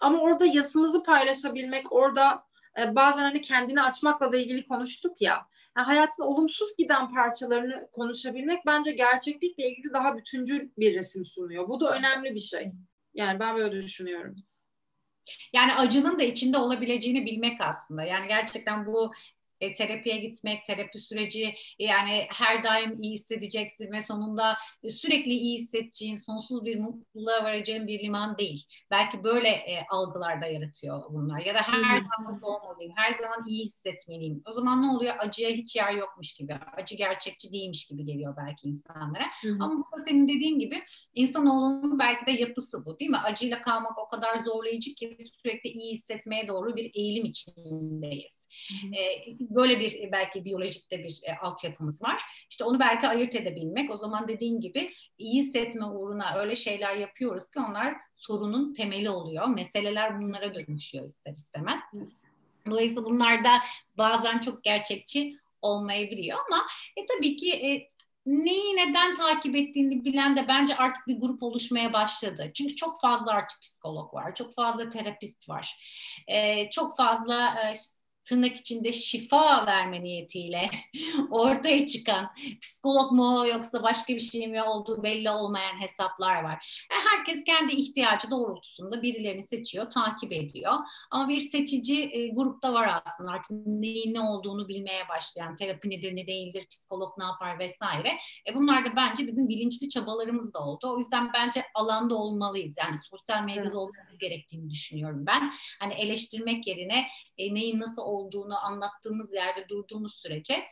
[0.00, 2.42] Ama orada yasımızı paylaşabilmek, orada
[2.80, 5.46] e, bazen hani kendini açmakla da ilgili konuştuk ya.
[5.76, 11.68] Yani hayatın olumsuz giden parçalarını konuşabilmek bence gerçeklikle ilgili daha bütüncül bir resim sunuyor.
[11.68, 12.72] Bu da önemli bir şey.
[13.14, 14.36] Yani ben böyle düşünüyorum.
[15.52, 18.04] Yani acının da içinde olabileceğini bilmek aslında.
[18.04, 19.12] Yani gerçekten bu
[19.60, 24.56] e, terapiye gitmek, terapi süreci yani her daim iyi hissedeceksin ve sonunda
[24.90, 28.64] sürekli iyi hissedeceğin, sonsuz bir mutluluğa varacağın bir liman değil.
[28.90, 31.40] Belki böyle e, algılarda yaratıyor bunlar.
[31.40, 34.42] Ya da her zaman mutlu olmalıyım, her zaman iyi hissetmeliyim.
[34.46, 35.14] O zaman ne oluyor?
[35.18, 39.24] Acıya hiç yer yokmuş gibi, acı gerçekçi değilmiş gibi geliyor belki insanlara.
[39.42, 39.56] Hı-hı.
[39.60, 40.82] Ama bu da senin dediğin gibi
[41.14, 43.18] insanoğlunun belki de yapısı bu değil mi?
[43.18, 48.45] Acıyla kalmak o kadar zorlayıcı ki sürekli iyi hissetmeye doğru bir eğilim içindeyiz.
[48.84, 49.00] E,
[49.40, 52.22] böyle bir belki biyolojik de bir e, altyapımız var.
[52.50, 53.90] İşte onu belki ayırt edebilmek.
[53.90, 59.46] O zaman dediğin gibi iyi hissetme uğruna öyle şeyler yapıyoruz ki onlar sorunun temeli oluyor.
[59.48, 61.80] Meseleler bunlara dönüşüyor ister istemez.
[62.70, 63.50] Dolayısıyla bunlar da
[63.98, 66.66] bazen çok gerçekçi olmayabiliyor ama
[66.96, 67.88] e, tabii ki e,
[68.26, 72.50] neyi neden takip ettiğini bilen de bence artık bir grup oluşmaya başladı.
[72.54, 75.76] Çünkü çok fazla artık psikolog var, çok fazla terapist var,
[76.28, 77.74] e, çok fazla e,
[78.26, 80.62] tırnak içinde şifa verme niyetiyle
[81.30, 86.86] ortaya çıkan psikolog mu yoksa başka bir şey mi olduğu belli olmayan hesaplar var.
[86.92, 90.72] Yani herkes kendi ihtiyacı doğrultusunda birilerini seçiyor, takip ediyor.
[91.10, 96.16] Ama bir seçici e, grupta var aslında artık neyin ne olduğunu bilmeye başlayan terapi nedir
[96.16, 98.12] ne değildir, psikolog ne yapar vesaire.
[98.48, 100.92] E bunlar da bence bizim bilinçli çabalarımız da oldu.
[100.94, 102.74] O yüzden bence alanda olmalıyız.
[102.78, 103.76] Yani sosyal medyada evet.
[103.76, 105.52] olmamız gerektiğini düşünüyorum ben.
[105.80, 107.06] Hani eleştirmek yerine
[107.38, 108.15] e, neyin nasıl olduğunu
[108.62, 110.64] anlattığımız yerde durduğumuz sürece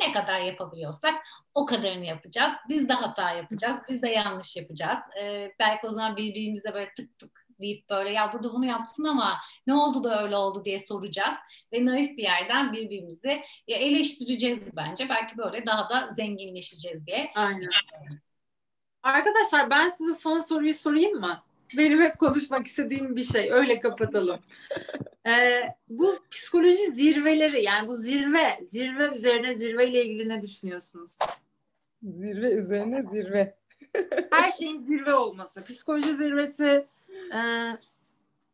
[0.00, 1.14] ne kadar yapabiliyorsak
[1.54, 2.52] o kadarını yapacağız.
[2.68, 3.80] Biz de hata yapacağız.
[3.88, 4.98] Biz de yanlış yapacağız.
[5.20, 9.38] Ee, belki o zaman birbirimize böyle tık tık deyip böyle ya burada bunu yaptın ama
[9.66, 11.34] ne oldu da öyle oldu diye soracağız.
[11.72, 15.08] Ve naif bir yerden birbirimizi ya eleştireceğiz bence.
[15.08, 17.30] Belki böyle daha da zenginleşeceğiz diye.
[17.34, 17.68] Aynen.
[19.02, 21.42] Arkadaşlar ben size son soruyu sorayım mı?
[21.78, 23.52] Benim hep konuşmak istediğim bir şey.
[23.52, 24.40] Öyle kapatalım.
[25.26, 31.16] Ee, bu psikoloji zirveleri yani bu zirve, zirve üzerine zirve ile ilgili ne düşünüyorsunuz?
[32.02, 33.54] Zirve üzerine zirve.
[34.30, 35.64] Her şeyin zirve olması.
[35.64, 36.86] Psikoloji zirvesi
[37.34, 37.38] e,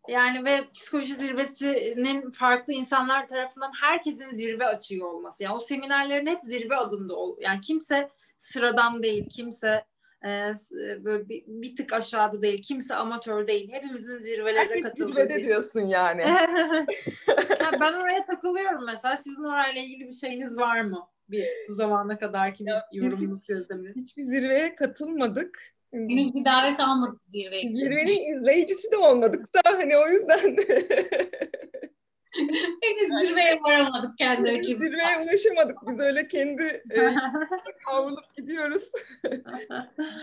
[0.08, 5.42] yani ve psikoloji zirvesinin farklı insanlar tarafından herkesin zirve açıyor olması.
[5.42, 7.36] Yani o seminerlerin hep zirve adında ol.
[7.40, 9.84] Yani kimse sıradan değil, kimse
[10.24, 12.62] e, e, böyle bir, bir tık aşağıda değil.
[12.62, 13.72] Kimse amatör değil.
[13.72, 15.12] Hepimizin zirvelere Herkes katıldığı.
[15.12, 16.22] zirvede diyorsun yani.
[17.60, 19.16] yani ben oraya takılıyorum mesela.
[19.16, 21.08] Sizin orayla ilgili bir şeyiniz var mı?
[21.28, 23.96] Bir bu zamana kadar kim yorumunuz, gözleminiz?
[23.96, 25.74] Hiçbir zirveye katılmadık.
[25.92, 27.74] Henüz bir davet almadık zirve için.
[27.74, 30.56] Zirvenin izleyicisi de olmadık da hani o yüzden
[32.82, 34.86] Henüz zirveye varamadık kendi açımızdan.
[34.86, 35.76] Zirveye ulaşamadık.
[35.88, 37.14] Biz öyle kendi e,
[37.84, 38.90] kavrulup gidiyoruz.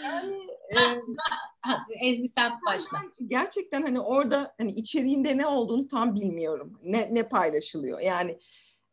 [0.03, 0.35] yani
[0.69, 2.97] e, Ezgi sen başla.
[3.27, 6.79] Gerçekten hani orada hani içeriğinde ne olduğunu tam bilmiyorum.
[6.83, 7.99] Ne, ne paylaşılıyor.
[7.99, 8.39] Yani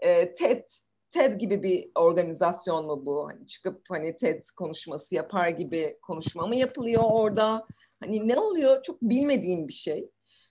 [0.00, 0.62] e, TED
[1.10, 3.28] TED gibi bir organizasyon mu bu?
[3.28, 7.66] Hani çıkıp hani TED konuşması yapar gibi konuşma mı yapılıyor orada?
[8.00, 8.82] Hani ne oluyor?
[8.82, 10.10] Çok bilmediğim bir şey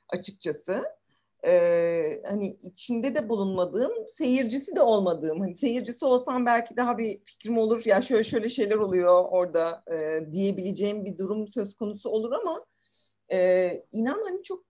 [0.09, 0.83] açıkçası
[1.45, 7.57] e, hani içinde de bulunmadığım, seyircisi de olmadığım, hani seyircisi olsam belki daha bir fikrim
[7.57, 12.65] olur, ya şöyle şöyle şeyler oluyor orada e, diyebileceğim bir durum söz konusu olur ama
[13.31, 14.63] e, inan hani çok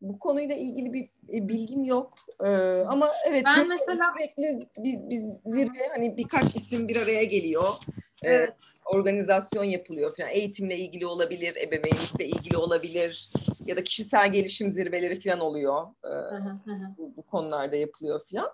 [0.00, 2.14] bu konuyla ilgili bir e, bilgim yok.
[2.44, 2.48] Ee,
[2.88, 7.74] ama evet ben mesela sürekli biz, biz zirve hani birkaç isim bir araya geliyor.
[8.22, 8.62] Evet.
[8.84, 10.30] organizasyon yapılıyor falan.
[10.30, 13.30] Eğitimle ilgili olabilir, ebeveynlikle ilgili olabilir
[13.66, 15.86] ya da kişisel gelişim zirveleri falan oluyor.
[16.98, 18.50] Bu, bu konularda yapılıyor falan.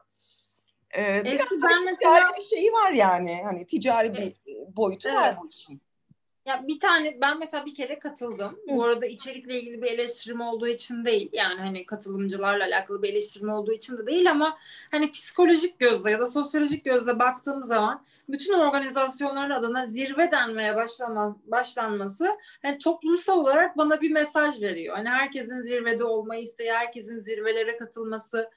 [0.96, 3.42] Ee, biraz ben mesela bir şeyi var yani.
[3.44, 4.34] Hani ticari bir
[4.76, 5.18] boyutu evet.
[5.18, 5.80] var bu işin.
[6.46, 8.58] Ya bir tane ben mesela bir kere katıldım.
[8.68, 11.28] Bu arada içerikle ilgili bir eleştirim olduğu için değil.
[11.32, 14.58] Yani hani katılımcılarla alakalı bir eleştirim olduğu için de değil ama
[14.90, 21.36] hani psikolojik gözle ya da sosyolojik gözle baktığım zaman bütün organizasyonların adına zirve denmeye başlama,
[21.46, 22.30] başlanması
[22.62, 24.96] hani toplumsal olarak bana bir mesaj veriyor.
[24.96, 28.50] Hani herkesin zirvede olmayı isteği, herkesin zirvelere katılması,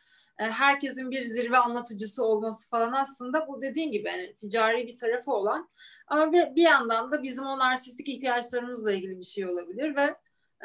[0.44, 5.70] herkesin bir zirve anlatıcısı olması falan aslında bu dediğin gibi yani ticari bir tarafı olan
[6.08, 10.16] ama bir, bir yandan da bizim o narsistik ihtiyaçlarımızla ilgili bir şey olabilir ve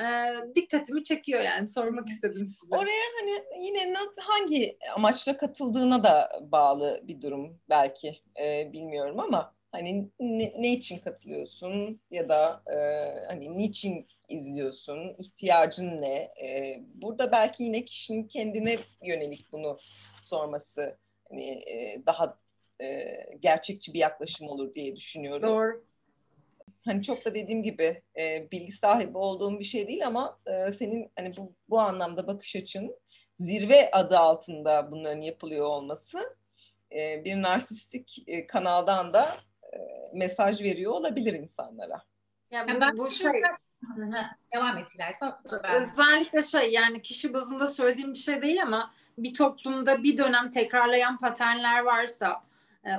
[0.04, 2.76] e, dikkatimi çekiyor yani sormak istedim size.
[2.76, 10.10] Oraya hani yine hangi amaçla katıldığına da bağlı bir durum belki e, bilmiyorum ama hani
[10.20, 12.76] ne, ne için katılıyorsun ya da e,
[13.26, 16.14] hani niçin izliyorsun, ihtiyacın ne?
[16.42, 19.78] E, burada belki yine kişinin kendine yönelik bunu
[20.22, 20.98] sorması
[21.28, 22.38] hani e, daha
[22.82, 25.48] e, gerçekçi bir yaklaşım olur diye düşünüyorum.
[25.48, 25.84] Doğru.
[26.84, 31.12] Hani çok da dediğim gibi e, bilgi sahibi olduğum bir şey değil ama e, senin
[31.18, 32.96] hani bu, bu anlamda bakış açın
[33.38, 36.36] zirve adı altında bunların yapılıyor olması
[36.92, 39.36] e, bir narsistik e, kanaldan da
[40.12, 42.02] mesaj veriyor olabilir insanlara.
[42.50, 43.42] Ya bu, ben bu şey
[44.54, 45.26] devam et ilerse.
[45.74, 51.18] Özellikle şey yani kişi bazında söylediğim bir şey değil ama bir toplumda bir dönem tekrarlayan
[51.18, 52.53] paternler varsa e,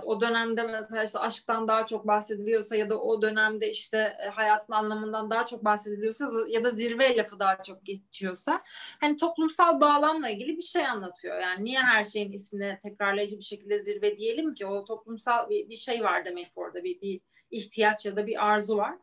[0.05, 4.73] o dönemde mesela işte aşktan daha çok bahsediliyorsa ya da o dönemde işte e, hayatın
[4.73, 8.63] anlamından daha çok bahsediliyorsa ya da zirve lafı daha çok geçiyorsa
[8.99, 11.39] hani toplumsal bağlamla ilgili bir şey anlatıyor.
[11.39, 15.75] Yani niye her şeyin ismine tekrarlayıcı bir şekilde zirve diyelim ki o toplumsal bir, bir
[15.75, 17.21] şey var demek orada bir, bir
[17.51, 18.95] ihtiyaç ya da bir arzu var.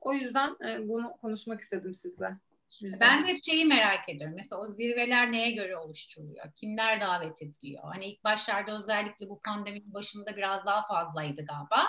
[0.00, 2.36] O yüzden e, bunu konuşmak istedim sizle.
[2.80, 3.00] Güzel.
[3.00, 4.36] Ben hep şeyi merak ediyorum.
[4.36, 6.52] Mesela o zirveler neye göre oluşturuluyor?
[6.56, 7.82] Kimler davet ediliyor?
[7.92, 11.86] Hani ilk başlarda özellikle bu pandeminin başında biraz daha fazlaydı galiba.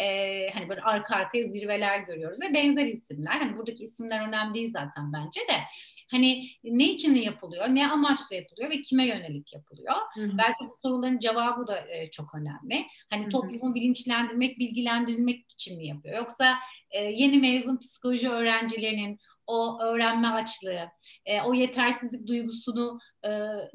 [0.00, 3.32] Ee, hani böyle arka arkaya zirveler görüyoruz ve benzer isimler.
[3.32, 5.56] Hani buradaki isimler önemli değil zaten bence de.
[6.10, 7.66] Hani ne için yapılıyor?
[7.68, 9.94] Ne amaçla yapılıyor ve kime yönelik yapılıyor?
[10.14, 10.38] Hı hı.
[10.38, 12.86] Belki bu soruların cevabı da e, çok önemli.
[13.10, 13.30] Hani hı hı.
[13.30, 16.16] toplumu bilinçlendirmek, bilgilendirilmek için mi yapıyor?
[16.16, 16.54] Yoksa
[16.90, 20.88] e, yeni mezun psikoloji öğrencilerinin o öğrenme açlığı,
[21.26, 23.28] e, o yetersizlik duygusunu e,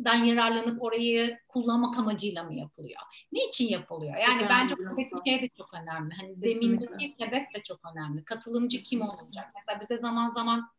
[0.05, 3.01] dan yararlanıp orayı kullanmak amacıyla mı yapılıyor?
[3.32, 4.15] Niçin yapılıyor?
[4.17, 6.13] Yani bence buradaki şey de çok önemli.
[6.22, 8.24] Hani zemindeki sebep de çok önemli.
[8.24, 9.45] Katılımcı kim olacak?
[9.55, 10.69] Mesela bize zaman zaman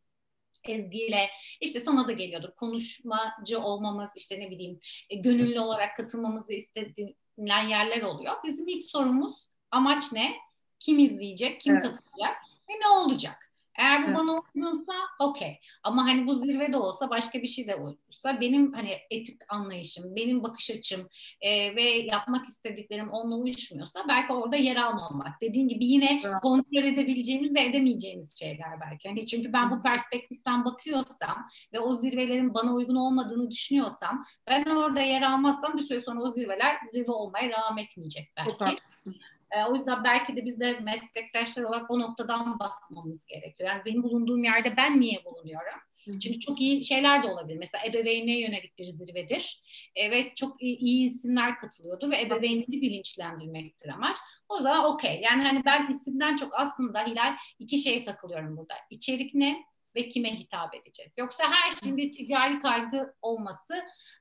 [0.69, 1.31] Ezgi'yle
[1.61, 4.79] işte sana da geliyordur konuşmacı olmamız işte ne bileyim
[5.11, 8.35] e, gönüllü olarak katılmamızı istedilen yerler oluyor.
[8.45, 10.35] Bizim ilk sorumuz amaç ne?
[10.79, 11.61] Kim izleyecek?
[11.61, 11.83] Kim evet.
[11.83, 12.37] katılacak?
[12.69, 13.52] Ve ne olacak?
[13.79, 14.17] Eğer bu evet.
[14.19, 15.59] bana uygunsa okey.
[15.83, 20.43] Ama hani bu zirvede olsa başka bir şey de uygunsa benim hani etik anlayışım, benim
[20.43, 21.09] bakış açım
[21.41, 25.41] e, ve yapmak istediklerim onunla uyuşmuyorsa belki orada yer almamak.
[25.41, 26.41] Dediğin gibi yine evet.
[26.43, 29.09] kontrol edebileceğimiz ve edemeyeceğimiz şeyler belki.
[29.09, 35.01] Hani çünkü ben bu perspektiften bakıyorsam ve o zirvelerin bana uygun olmadığını düşünüyorsam ben orada
[35.01, 38.51] yer almazsam bir süre sonra o zirveler zirve olmaya devam etmeyecek belki.
[38.51, 39.17] Çok haklısın.
[39.57, 43.71] E, o yüzden belki de biz de meslektaşlar olarak o noktadan bakmamız gerekiyor.
[43.71, 45.79] Yani benim bulunduğum yerde ben niye bulunuyorum?
[46.05, 47.59] Çünkü çok iyi şeyler de olabilir.
[47.59, 49.63] Mesela ebeveynliğe yönelik bir zirvedir.
[49.97, 54.17] Evet çok iyi, iyi isimler katılıyordur ve ebeveynliği bilinçlendirmektir amaç.
[54.49, 55.21] O zaman okey.
[55.21, 58.75] Yani hani ben isimden çok aslında Hilal iki şeye takılıyorum burada.
[58.91, 59.57] İçerik ne?
[59.97, 61.13] Ve kime hitap edeceğiz.
[61.19, 63.75] Yoksa her şeyin bir ticari kaygı olması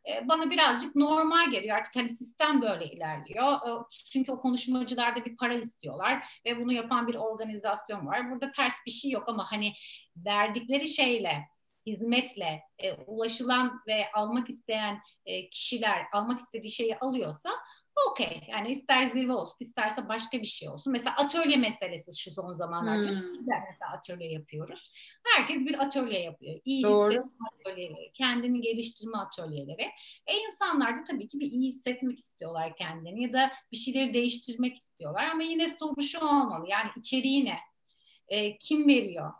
[0.09, 1.78] e, bana birazcık normal geliyor.
[1.78, 3.53] Artık hani sistem böyle ilerliyor.
[3.53, 3.69] E,
[4.11, 8.32] çünkü o konuşmacılarda bir para istiyorlar ve bunu yapan bir organizasyon var.
[8.32, 9.74] Burada ters bir şey yok ama hani
[10.15, 11.47] verdikleri şeyle
[11.86, 17.49] hizmetle e, ulaşılan ve almak isteyen e, kişiler almak istediği şeyi alıyorsa
[18.10, 18.41] okey.
[18.47, 20.91] Yani ister zirve olsun, isterse başka bir şey olsun.
[20.91, 23.10] Mesela atölye meselesi şu son zamanlarda.
[23.10, 23.45] Hmm.
[23.45, 24.91] mesela atölye yapıyoruz.
[25.24, 26.60] Herkes bir atölye yapıyor.
[26.66, 27.12] İyi Doğru.
[27.12, 29.89] hissetme atölyeleri, kendini geliştirme atölyeleri.
[30.28, 34.76] E insanlar da tabii ki bir iyi hissetmek istiyorlar kendini ya da bir şeyleri değiştirmek
[34.76, 35.24] istiyorlar.
[35.32, 36.66] Ama yine soru şu olmalı.
[36.70, 37.58] Yani içeriği ne?
[38.28, 39.34] E, kim veriyor?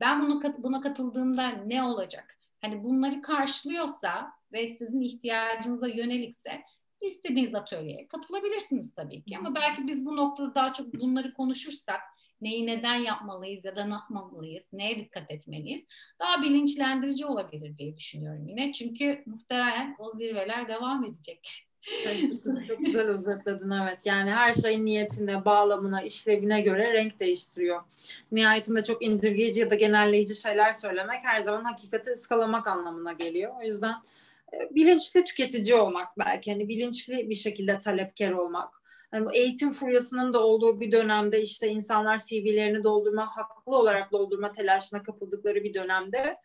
[0.00, 2.38] Ben bunu buna katıldığımda ne olacak?
[2.60, 6.62] Hani bunları karşılıyorsa ve sizin ihtiyacınıza yönelikse
[7.06, 9.38] istediğiniz atölyeye katılabilirsiniz tabii ki.
[9.38, 12.00] Ama belki biz bu noktada daha çok bunları konuşursak
[12.40, 15.84] neyi neden yapmalıyız ya da ne yapmamalıyız, neye dikkat etmeliyiz
[16.20, 18.72] daha bilinçlendirici olabilir diye düşünüyorum yine.
[18.72, 21.66] Çünkü muhtemelen o zirveler devam edecek.
[22.68, 24.06] Çok güzel özetledin evet.
[24.06, 27.82] Yani her şeyin niyetine, bağlamına, işlevine göre renk değiştiriyor.
[28.32, 33.52] Nihayetinde çok indirgeyici ya da genelleyici şeyler söylemek her zaman hakikati ıskalamak anlamına geliyor.
[33.60, 33.94] O yüzden
[34.70, 38.82] bilinçli tüketici olmak belki hani bilinçli bir şekilde talepkar olmak.
[39.14, 44.52] Yani bu eğitim furyasının da olduğu bir dönemde işte insanlar CV'lerini doldurma, haklı olarak doldurma
[44.52, 46.36] telaşına kapıldıkları bir dönemde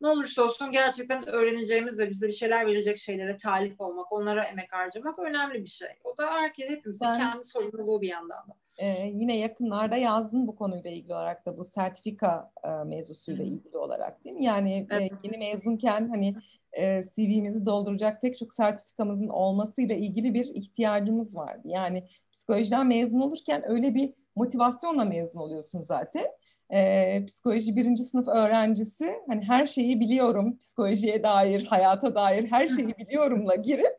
[0.00, 4.72] ne olursa olsun gerçekten öğreneceğimiz ve bize bir şeyler verecek şeylere talip olmak, onlara emek
[4.72, 5.88] harcamak önemli bir şey.
[6.04, 8.54] O da herkes hepimizin ben, kendi sorumluluğu bir yandan da.
[8.78, 14.24] E, yine yakınlarda yazdın bu konuyla ilgili olarak da bu sertifika e, mevzusuyla ilgili olarak
[14.24, 14.44] değil mi?
[14.44, 15.12] Yani e, evet.
[15.12, 16.34] e, yeni mezunken hani
[16.78, 21.62] e, CV'mizi dolduracak pek çok sertifikamızın olmasıyla ilgili bir ihtiyacımız vardı.
[21.64, 26.26] Yani psikolojiden mezun olurken öyle bir motivasyonla mezun oluyorsun zaten.
[26.70, 32.88] E, psikoloji birinci sınıf öğrencisi hani her şeyi biliyorum psikolojiye dair, hayata dair her şeyi
[32.98, 33.96] biliyorumla girip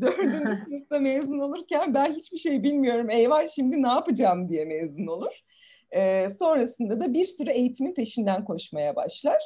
[0.00, 5.40] dördüncü sınıfta mezun olurken ben hiçbir şey bilmiyorum eyvah şimdi ne yapacağım diye mezun olur.
[5.90, 9.42] E, sonrasında da bir sürü eğitimin peşinden koşmaya başlar.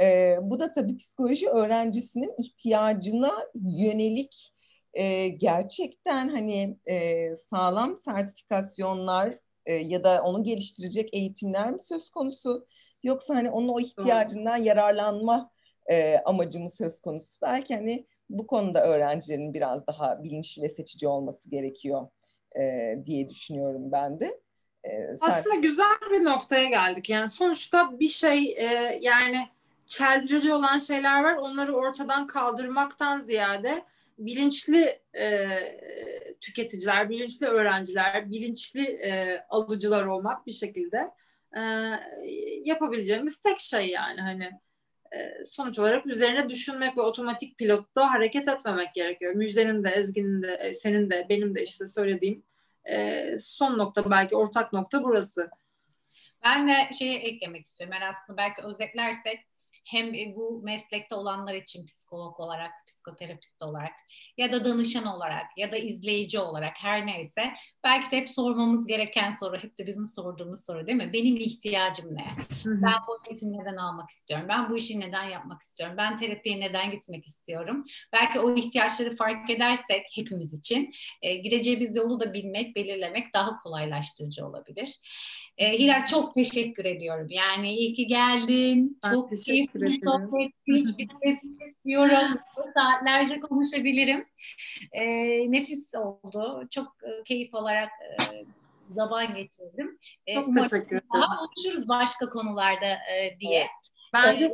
[0.00, 4.54] E, bu da tabii psikoloji öğrencisinin ihtiyacına yönelik
[4.94, 12.66] e, gerçekten hani e, sağlam sertifikasyonlar e, ya da onu geliştirecek eğitimler mi söz konusu?
[13.02, 15.50] Yoksa hani onun o ihtiyacından yararlanma
[15.90, 17.38] e, amacı mı söz konusu?
[17.42, 22.08] Belki hani bu konuda öğrencilerin biraz daha bilinçli ve seçici olması gerekiyor
[22.56, 24.40] e, diye düşünüyorum ben de.
[24.84, 27.10] E, Aslında güzel bir noktaya geldik.
[27.10, 29.48] Yani sonuçta bir şey e, yani
[29.92, 31.34] çeldirici olan şeyler var.
[31.34, 33.84] Onları ortadan kaldırmaktan ziyade
[34.18, 35.48] bilinçli e,
[36.40, 41.10] tüketiciler, bilinçli öğrenciler, bilinçli e, alıcılar olmak bir şekilde
[41.56, 41.60] e,
[42.64, 44.50] yapabileceğimiz tek şey yani hani
[45.12, 49.34] e, sonuç olarak üzerine düşünmek ve otomatik pilotta hareket etmemek gerekiyor.
[49.34, 52.42] Müjdenin de, Ezgi'nin de, e, senin de, benim de işte söylediğim
[52.84, 55.50] e, son nokta belki ortak nokta burası.
[56.44, 57.96] Ben de şeyi eklemek istiyorum.
[58.00, 59.51] Ben aslında belki özetlersek
[59.84, 63.92] hem e, bu meslekte olanlar için psikolog olarak, psikoterapist olarak
[64.36, 67.52] ya da danışan olarak ya da izleyici olarak her neyse
[67.84, 71.12] belki de hep sormamız gereken soru, hep de bizim sorduğumuz soru değil mi?
[71.12, 72.24] Benim ihtiyacım ne?
[72.64, 74.46] ben bu eğitimi neden almak istiyorum?
[74.48, 75.96] Ben bu işi neden yapmak istiyorum?
[75.98, 77.84] Ben terapiye neden gitmek istiyorum?
[78.12, 80.90] Belki o ihtiyaçları fark edersek hepimiz için
[81.22, 85.00] e, gideceğimiz yolu da bilmek, belirlemek daha kolaylaştırıcı olabilir.
[85.58, 87.26] E, Hilal çok teşekkür ediyorum.
[87.30, 88.98] Yani iyi ki geldin.
[89.04, 90.00] Ben çok teşekkür keyifli ederim.
[90.04, 90.52] sohbet.
[90.66, 92.38] Hiç bitmesini istiyorum.
[92.74, 94.26] Saatlerce konuşabilirim.
[94.92, 95.04] E,
[95.52, 96.66] nefis oldu.
[96.70, 98.44] Çok e, keyif alarak e,
[98.94, 99.98] zaman geçirdim.
[100.26, 101.08] E, Çok umarım teşekkür ederim.
[101.14, 103.66] Daha konuşuruz başka konularda e, diye.
[104.14, 104.52] Bence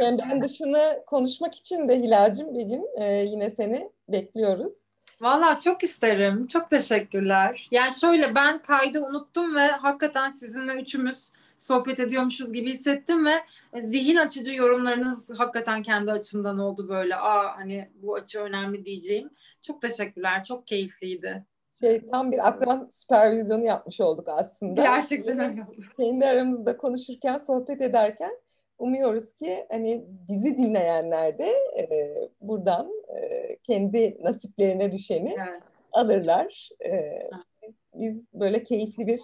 [0.00, 4.89] Çemberin dışını konuşmak için de Hilal'cim bir gün e, yine seni bekliyoruz.
[5.20, 6.46] Valla çok isterim.
[6.46, 7.68] Çok teşekkürler.
[7.70, 13.34] Yani şöyle ben kaydı unuttum ve hakikaten sizinle üçümüz sohbet ediyormuşuz gibi hissettim ve
[13.80, 17.16] zihin açıcı yorumlarınız hakikaten kendi açımdan oldu böyle.
[17.16, 19.30] Aa hani bu açı önemli diyeceğim.
[19.62, 20.44] Çok teşekkürler.
[20.44, 21.44] Çok keyifliydi.
[21.80, 24.82] Şey tam bir akran süpervizyonu yapmış olduk aslında.
[24.82, 25.82] Gerçekten öyle oldu.
[25.96, 28.36] Kendi aramızda konuşurken, sohbet ederken
[28.80, 35.62] umuyoruz ki hani bizi dinleyenler de e, buradan e, kendi nasiplerine düşeni Evet.
[35.92, 36.68] alırlar.
[36.84, 37.20] E,
[37.62, 39.20] biz, biz böyle keyifli bir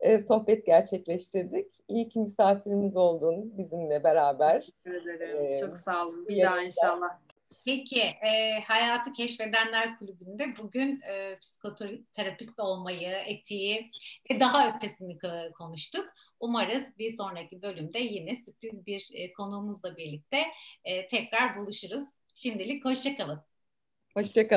[0.00, 1.74] e, sohbet gerçekleştirdik.
[1.88, 4.60] İyi ki misafirimiz oldun bizimle beraber.
[4.84, 5.44] Teşekkür ederim.
[5.44, 6.26] Ee, Çok sağ olun.
[6.28, 7.18] Bir daha inşallah.
[7.70, 13.88] Peki, e, Hayatı Keşfedenler Kulübü'nde bugün e, psikoterapist olmayı, etiği
[14.30, 16.08] ve daha ötesini ko- konuştuk.
[16.40, 20.42] Umarız bir sonraki bölümde yine sürpriz bir e, konuğumuzla birlikte
[20.84, 22.02] e, tekrar buluşuruz.
[22.34, 23.42] Şimdilik hoşçakalın.
[24.14, 24.50] Hoşçakalın.